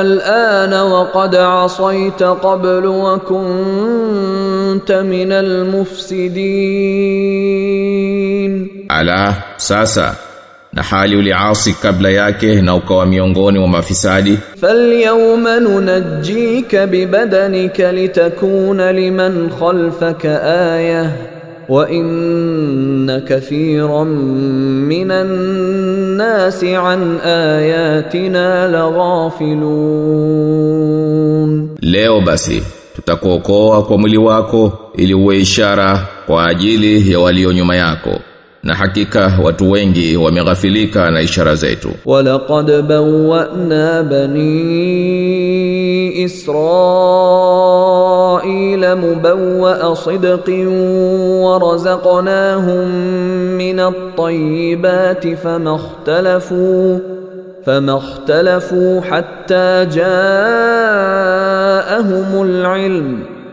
Al'ana 0.00 0.84
wa 0.84 1.06
qad 1.06 1.34
asaita 1.36 2.34
qablu 2.34 3.04
wa 3.04 3.18
kunta 3.18 5.02
minal 5.02 5.64
mufsidin. 5.64 6.28
Ala 8.88 9.42
sasa 9.56 10.16
na 10.72 10.82
hali 10.82 11.16
uliasi 11.16 11.72
kabla 11.72 12.10
yake 12.10 12.54
na 12.62 12.74
ukawa 12.74 13.06
miongoni 13.06 13.58
mwa 13.58 13.68
mafisadi. 13.68 14.38
Falyawma 14.60 15.60
nunajjika 15.60 16.86
bibadanika 16.86 17.92
litakuna 17.92 18.92
liman 18.92 19.50
khalfaka 19.58 20.42
aya 20.42 21.12
wa 21.68 21.90
inna 21.90 23.20
kathiran 23.20 24.08
minan 24.88 25.26
nasi 26.16 26.74
an 26.74 27.20
ayatina 27.20 28.68
laghafilun. 30.82 31.68
Leo 31.80 32.20
basi 32.20 32.62
tutakuokoa 32.96 33.82
kwa 33.82 33.98
mwili 33.98 34.18
wako 34.18 34.78
ili 34.96 35.14
uwe 35.14 35.36
ishara 35.38 36.06
kwa 36.26 36.46
ajili 36.46 37.12
ya 37.12 37.18
walio 37.18 37.52
nyuma 37.52 37.76
yako. 37.76 38.20
na 38.63 38.75
hakika 38.75 39.39
watu 39.43 39.71
wengi 39.71 40.17
wameghafilika 40.17 41.11
na 41.11 41.21
ishara 41.21 41.55
zetu 41.55 41.89
ولقد 42.05 42.87
بوأنا 42.87 44.01
بني 44.01 45.17
إسرائيل 47.97 48.95
مبوأ 48.95 49.93
صدق 49.93 50.49
ورزقناهم 51.45 52.87
من 53.57 53.79
الطيبات 53.79 55.27
فما 55.27 55.75
اختلفوا 55.75 56.99
فما 57.65 57.97
اختلفوا 57.97 59.01
حتى 59.01 59.85
جاءهم 59.85 61.17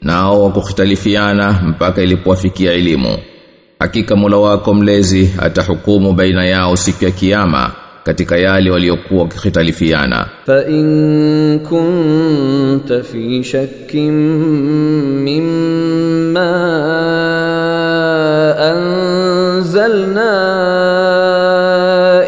nao 0.02 0.44
wakukhitalifiana 0.44 1.52
mpaka 1.66 2.02
ilipowafikia 2.02 2.72
elimu. 2.72 3.18
Hakika 3.78 4.16
Mola 4.16 4.36
wako 4.36 4.74
mlezi 4.74 5.30
atahukumu 5.38 6.12
baina 6.12 6.44
yao 6.46 6.76
siku 6.76 7.04
ya 7.04 7.10
Kiyama. 7.10 7.72
katika 8.07 8.37
yale 8.37 8.71
waliokuwa 8.71 9.21
wakikhitalifiana. 9.23 10.25
فإن 10.45 11.59
كنت 11.59 12.93
في 12.93 13.43
شك 13.43 13.95
مما 15.25 16.53
أنزلنا 18.71 20.33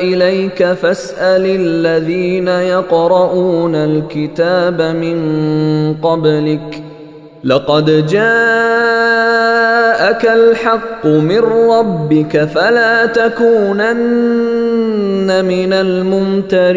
إليك 0.01 0.63
فاسأل 0.73 1.45
الذين 1.45 2.47
يقرؤون 2.47 3.75
الكتاب 3.75 4.81
من 4.81 5.17
قبلك 6.01 6.83
laqad 7.44 8.06
jaaka 8.06 10.32
alhaq 10.32 11.04
min 11.04 11.40
rabbika 11.40 12.46
fala 12.46 13.08
takunanna 13.08 15.42
minal 15.42 16.04
mumtarin 16.04 16.70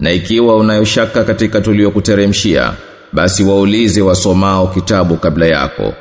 na 0.00 0.12
ikiwa 0.12 0.56
unayoshaka 0.56 1.24
katika 1.24 1.60
tuliyokuteremshia 1.60 2.72
basi 3.12 3.44
waulize 3.44 4.02
wasomao 4.02 4.66
kitabu 4.66 5.16
kabla 5.16 5.46
yako. 5.46 5.92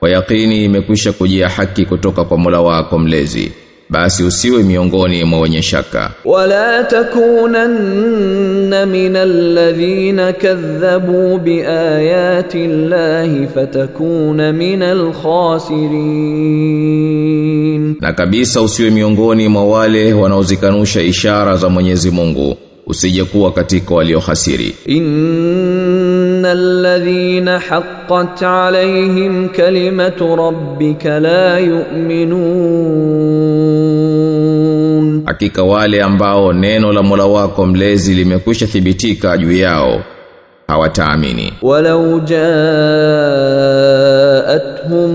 Kwa 0.00 0.10
yakini 0.10 0.64
imekwisha 0.64 1.12
kujia 1.12 1.48
haki 1.48 1.86
kutoka 1.86 2.24
kwa 2.24 2.38
mula 2.38 2.60
wako 2.60 2.98
mlezi 2.98 3.52
basi 3.92 4.24
usiwe 4.24 4.62
miongoni 4.62 5.24
mwa 5.24 5.40
wenye 5.40 5.62
shaka. 5.62 6.10
Wala 6.24 6.84
takunanna 6.84 8.86
minalladhina 8.86 10.32
kadhabu 10.32 11.38
biayati 11.38 12.66
llahi 12.66 13.46
fatakuna 13.54 14.52
minal 14.52 15.12
khasirin. 16.32 17.96
Na 18.00 18.12
kabisa 18.12 18.62
usiwe 18.62 18.90
miongoni 18.90 19.48
mwa 19.48 19.64
wale 19.64 20.12
wanaozikanusha 20.12 21.02
ishara 21.02 21.56
za 21.56 21.68
Mwenyezi 21.68 22.10
Mungu 22.10 22.56
usije 22.86 23.24
kuwa 23.24 23.52
katika 23.52 23.94
waliohasiri. 23.94 24.74
Innal 24.86 26.58
ladhina 26.82 27.58
haqqat 27.58 28.42
alaihim 28.42 29.48
kalimatu 29.48 30.36
rabbika 30.36 31.20
la 31.20 31.58
yu'minun. 31.58 32.82
Hakika 35.26 35.62
wale 35.62 36.02
ambao 36.02 36.52
neno 36.52 36.92
la 36.92 37.02
Mola 37.02 37.26
wako 37.26 37.66
mlezi 37.66 38.14
limekwisha 38.14 38.66
thibitika 38.66 39.36
juu 39.38 39.52
yao 39.52 40.02
hawataamini. 40.68 41.52
Walau 41.62 42.20
jaatuhum 42.20 43.14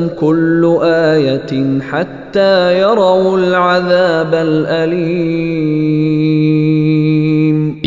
kullu 0.09 0.83
ayatin 0.83 1.81
hatta 1.81 2.71
yarau 2.71 3.37
al'adhaba 3.37 4.39
al'alim. 4.41 5.67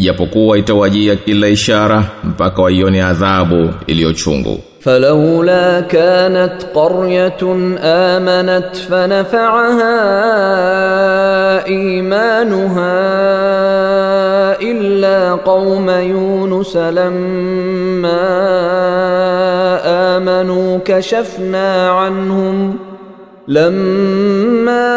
Ijapokuwa 0.00 0.58
itawajia 0.58 1.16
kila 1.16 1.48
ishara 1.48 2.04
mpaka 2.24 2.62
waione 2.62 3.02
adhabu 3.02 3.70
iliyochungu. 3.86 4.58
فلولا 4.80 5.80
كانت 5.80 6.52
قرية 6.74 7.42
آمنت 7.82 8.76
فنفعها 8.76 9.96
إيمانها 11.66 12.96
إلا 14.62 15.32
قوم 15.34 15.90
يونس 15.90 16.76
لما 16.76 18.20
آمنوا 20.16 20.78
كشفنا 20.84 21.90
عنهم 21.90 22.78
lamma 23.50 24.94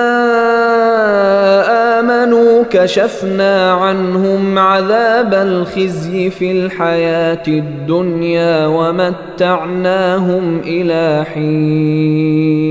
amanu 1.99 2.65
kashafna 2.69 3.81
anhum 3.81 4.57
adhab 4.57 5.33
alkhizyi 5.33 6.31
fil 6.31 6.69
hayati 6.69 7.61
dunya 7.87 8.69
wa 8.69 8.93
matta'nahum 8.93 10.61
ila 10.65 11.23
hin, 11.33 12.65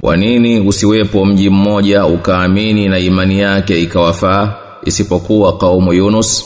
kwa 0.00 0.16
nini 0.16 0.60
usiwepo 0.60 1.24
mji 1.24 1.50
mmoja 1.50 2.06
ukaamini 2.06 2.88
na 2.88 2.98
imani 2.98 3.40
yake 3.40 3.80
ikawafaa 3.80 4.54
isipokuwa 4.84 5.58
kaumu 5.58 5.92
Yunus? 5.92 6.44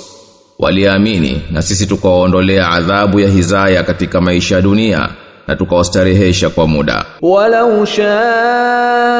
Waliamini 0.59 1.43
na 1.51 1.63
sisi 1.63 1.87
tukawaondolea 1.87 2.71
adhabu 2.71 3.21
ya 3.21 3.29
hizaya 3.29 3.83
katika 3.83 4.21
maisha 4.21 4.55
ya 4.57 4.63
dunia 4.63 5.09
na 5.49 5.57
tukawastarehesha 5.57 6.49
kwa 6.51 6.67
muda. 6.67 7.05
Walau 7.23 7.87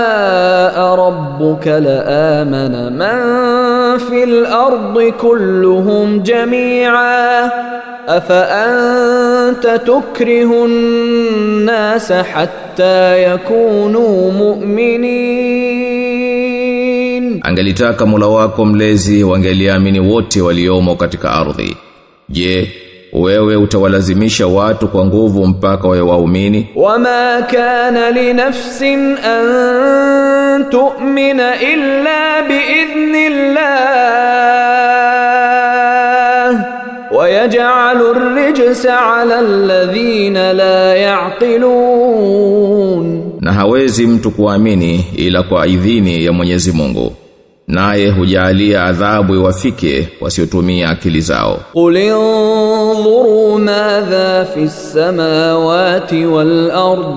shaa 0.01 0.97
rabbuka 0.97 1.81
laamana 1.81 2.91
man 2.91 3.99
fil 4.01 4.47
ardi 4.47 5.13
kulluhum 5.13 6.21
jami'a 6.23 7.51
afa 8.07 8.41
anta 8.67 9.79
tukrihu 9.79 10.65
an-nasa 10.65 12.23
hatta 12.23 13.17
yakunu 13.17 14.31
mu'minin. 16.01 17.41
Angelitaka 17.43 18.07
mula 18.07 18.27
wako 18.27 18.65
mlezi 18.65 19.25
wangeliamini 19.25 20.01
wote 20.01 20.41
waliomo 20.41 20.97
katika 20.97 21.31
ardhi. 21.33 21.77
Je 22.29 22.73
wewe 23.13 23.57
utawalazimisha 23.57 24.47
watu 24.47 24.89
kwa 24.89 25.07
nguvu 25.07 25.47
mpaka 25.47 25.89
wawe 25.89 26.01
waumini? 26.01 26.69
Wama 26.77 27.43
kana 27.51 28.11
linafsin 28.11 29.17
an 29.19 30.65
tu'mina 30.71 31.61
illa 31.63 32.43
biidhnillah 35.21 36.65
wayaj'alu 37.13 38.05
ar-rijsa 38.15 39.01
'ala 39.01 39.39
alladhina 39.39 40.53
la 40.53 40.95
ya'qilun. 41.91 43.21
Na 43.41 43.53
hawezi 43.53 44.07
mtu 44.07 44.31
kuamini 44.31 45.07
ila 45.17 45.43
kwa 45.43 45.67
idhini 45.67 46.25
ya 46.25 46.33
Mwenyezi 46.33 46.73
Mungu 46.73 47.13
Naye 47.70 48.10
hujalia 48.10 48.84
adhabu 48.84 49.36
iwafike 49.36 50.10
wasiotumia 50.22 50.90
akili 50.90 51.22
zao. 51.22 51.60
قل 51.74 51.98
انظروا 51.98 53.60
ماذا 53.60 54.44
في 54.44 54.64
السماوات 54.64 56.14
والأرض 56.14 57.16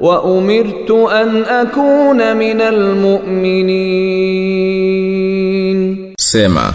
وأمرت 0.00 0.90
أن 0.90 1.42
أكون 1.44 2.36
من 2.36 2.60
المؤمنين 4.82 6.12
Sema, 6.18 6.74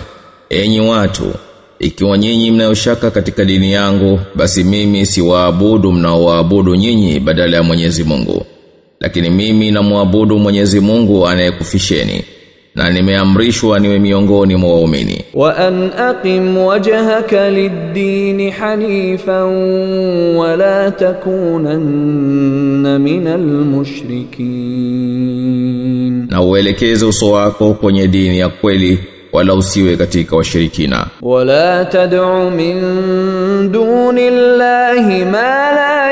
enyi 0.50 0.80
watu, 0.80 1.34
ikiwa 1.80 2.18
nyinyi 2.18 2.52
mnayoshaka 2.52 3.12
katika 3.12 3.46
dini 3.46 3.72
yangu, 3.74 4.20
basi 4.36 4.64
mimi 4.64 5.06
siwaabudu 5.06 5.92
mnaoabudu 5.92 6.76
nyinyi 6.76 7.20
badala 7.20 7.58
ya 7.58 7.64
Mwenyezi 7.64 8.04
Mungu. 8.04 8.46
lakini 9.03 9.31
mimi 9.31 9.71
namwabudu 9.71 10.39
Mwenyezi 10.39 10.81
Mungu 10.81 11.27
anayekufisheni 11.27 12.25
na 12.75 12.91
nimeamrishwa 12.91 13.81
niwe 13.81 13.99
miongoni 13.99 14.57
mwa 14.57 14.75
waumini. 14.75 15.25
Wa 15.35 15.57
an 15.57 15.91
aqim 15.99 16.59
wajhaka 16.59 17.51
lid-din 17.51 18.51
hanifan 18.51 20.37
wa 20.37 20.57
la 20.57 20.91
takunanna 20.91 22.99
minal 22.99 23.41
mushrikin. 23.41 24.47
Na 26.31 26.43
uelekeze 26.43 27.07
uso 27.07 27.31
wako 27.31 27.75
kwenye 27.75 28.09
dini 28.09 28.39
ya 28.39 28.49
kweli 28.49 28.99
wala 29.33 29.55
usiwe 29.55 29.97
katika 29.97 30.37
washirikina. 30.37 31.07
Wala 31.23 31.85
tad'u 31.85 32.51
min 32.51 32.81
duni 33.73 34.31
ma 35.25 35.73
la 35.73 36.03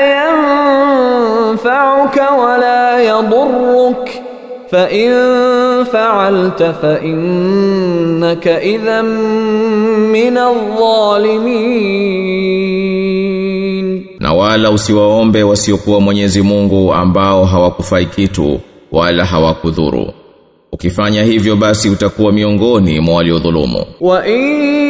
yanfa'uka 1.51 2.31
wala 2.31 2.80
يضرك 3.08 4.22
فإن 4.70 5.12
فعلت 5.84 6.62
فإنك 6.82 8.48
إذا 8.48 9.02
من 10.12 10.38
الظالمين 12.76 14.06
Na 14.20 14.32
wala 14.34 14.70
usiwaombe 14.70 15.42
wasiokuwa 15.42 16.00
Mwenyezi 16.00 16.42
Mungu 16.42 16.92
ambao 16.94 17.44
hawakufai 17.44 18.06
kitu 18.06 18.60
wala 18.92 19.24
hawakudhuru. 19.24 20.12
Ukifanya 20.72 21.22
hivyo 21.24 21.56
basi 21.56 21.88
utakuwa 21.90 22.32
miongoni 22.32 23.00
mwa 23.00 23.14
waliodhulumu. 23.16 23.84
وإن 24.00 24.89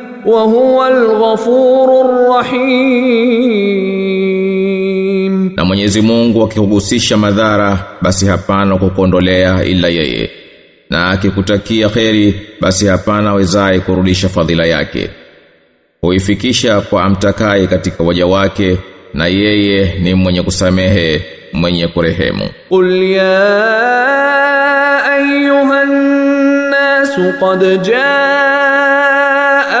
wa 0.25 0.41
huwa 0.43 0.87
al-ghafurur 0.87 2.29
rahim, 4.11 5.51
na 5.55 5.65
Mwenyezi 5.65 6.01
Mungu 6.01 6.43
akikuhusisha 6.43 7.17
madhara 7.17 7.79
basi 8.01 8.25
hapana 8.25 8.77
kukuondolea 8.77 9.63
ila 9.65 9.87
yeye, 9.87 10.31
na 10.89 11.09
akikutakia 11.09 11.89
kheri 11.89 12.41
basi 12.61 12.87
hapana 12.87 13.33
wezaye 13.33 13.79
kurudisha 13.79 14.29
fadhila 14.29 14.65
yake, 14.65 15.09
huifikisha 16.01 16.81
kwa 16.81 17.03
amtakaye 17.03 17.67
katika 17.67 18.03
waja 18.03 18.25
wake 18.25 18.77
na 19.13 19.27
yeye 19.27 19.99
ni 19.99 20.13
mwenye 20.13 20.41
kusamehe 20.41 21.21
mwenye 21.53 21.87
kurehemu. 21.87 22.49
Qul 22.69 23.03
ya 23.03 23.45
ayuha 25.11 25.85
nas 25.85 27.15
qad 27.39 27.81
jaa 27.81 29.00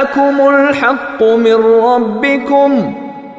جاءكم 0.12 0.48
الحق 0.48 1.22
من 1.22 1.54
ربكم 1.84 2.94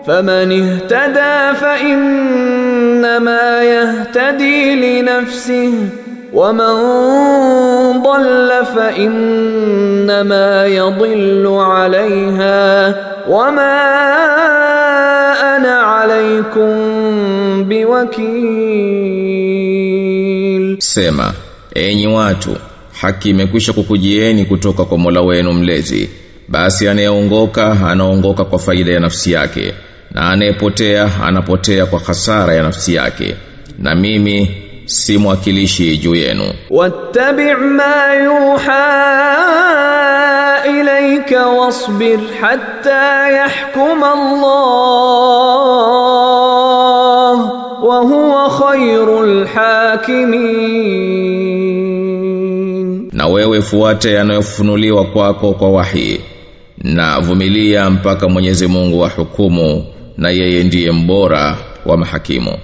فمن 0.07 0.51
اهتدى 0.51 1.57
فإنما 1.59 3.63
يهتدي 3.63 4.75
لنفسه 5.01 5.73
ومن 6.33 6.73
ضل 8.03 8.51
فإنما 8.75 10.65
يضل 10.65 11.47
عليها 11.59 12.95
وما 13.29 13.77
أنا 15.57 15.73
عليكم 15.73 16.73
بوكيل 17.63 18.77
Sema, 20.79 21.33
enyi 21.75 22.07
watu, 22.07 22.55
haki 23.01 23.29
imekwisha 23.29 23.73
kukujieni 23.73 24.45
kutoka 24.45 24.85
kwa 24.85 24.97
Mola 24.97 25.21
wenu 25.21 25.53
mlezi. 25.53 26.09
basi 26.48 26.88
anayeongoka 26.88 27.76
anaongoka 27.90 28.44
kwa 28.44 28.58
faida 28.58 28.92
ya 28.92 29.00
nafsi 29.00 29.32
yake 29.32 29.74
na 30.10 30.30
anayepotea 30.30 31.10
anapotea 31.24 31.86
kwa 31.86 31.98
hasara 32.00 32.54
ya 32.54 32.62
nafsi 32.62 32.94
yake. 32.94 33.34
Na 33.78 33.94
mimi 33.94 34.56
si 34.86 35.18
mwakilishi 35.18 35.96
juu 35.96 36.14
yenu. 36.14 36.52
Wattabi' 36.70 37.54
ma 37.54 38.14
yuha 38.24 39.02
ilayka 40.80 41.46
wasbir 41.46 42.18
hatta 42.40 43.30
yahkuma 43.30 44.12
Allah 44.12 45.12
wa 47.84 47.98
huwa 47.98 48.50
khairul 48.50 49.46
hakimin. 51.72 53.08
Na 53.12 53.26
wewe 53.26 53.62
fuate 53.62 54.12
yanayofunuliwa 54.12 55.04
kwako 55.04 55.52
kwa 55.52 55.70
wahi. 55.70 56.20
Na 56.82 57.20
vumilia 57.20 57.90
mpaka 57.90 58.28
Mwenyezi 58.28 58.66
Mungu 58.66 59.00
hukumu 59.08 59.86
na 60.18 60.30
yeye 60.30 60.64
ndiye 60.64 60.92
mbora 60.92 61.56
wa 61.86 61.96
mahakimu. 61.96 62.58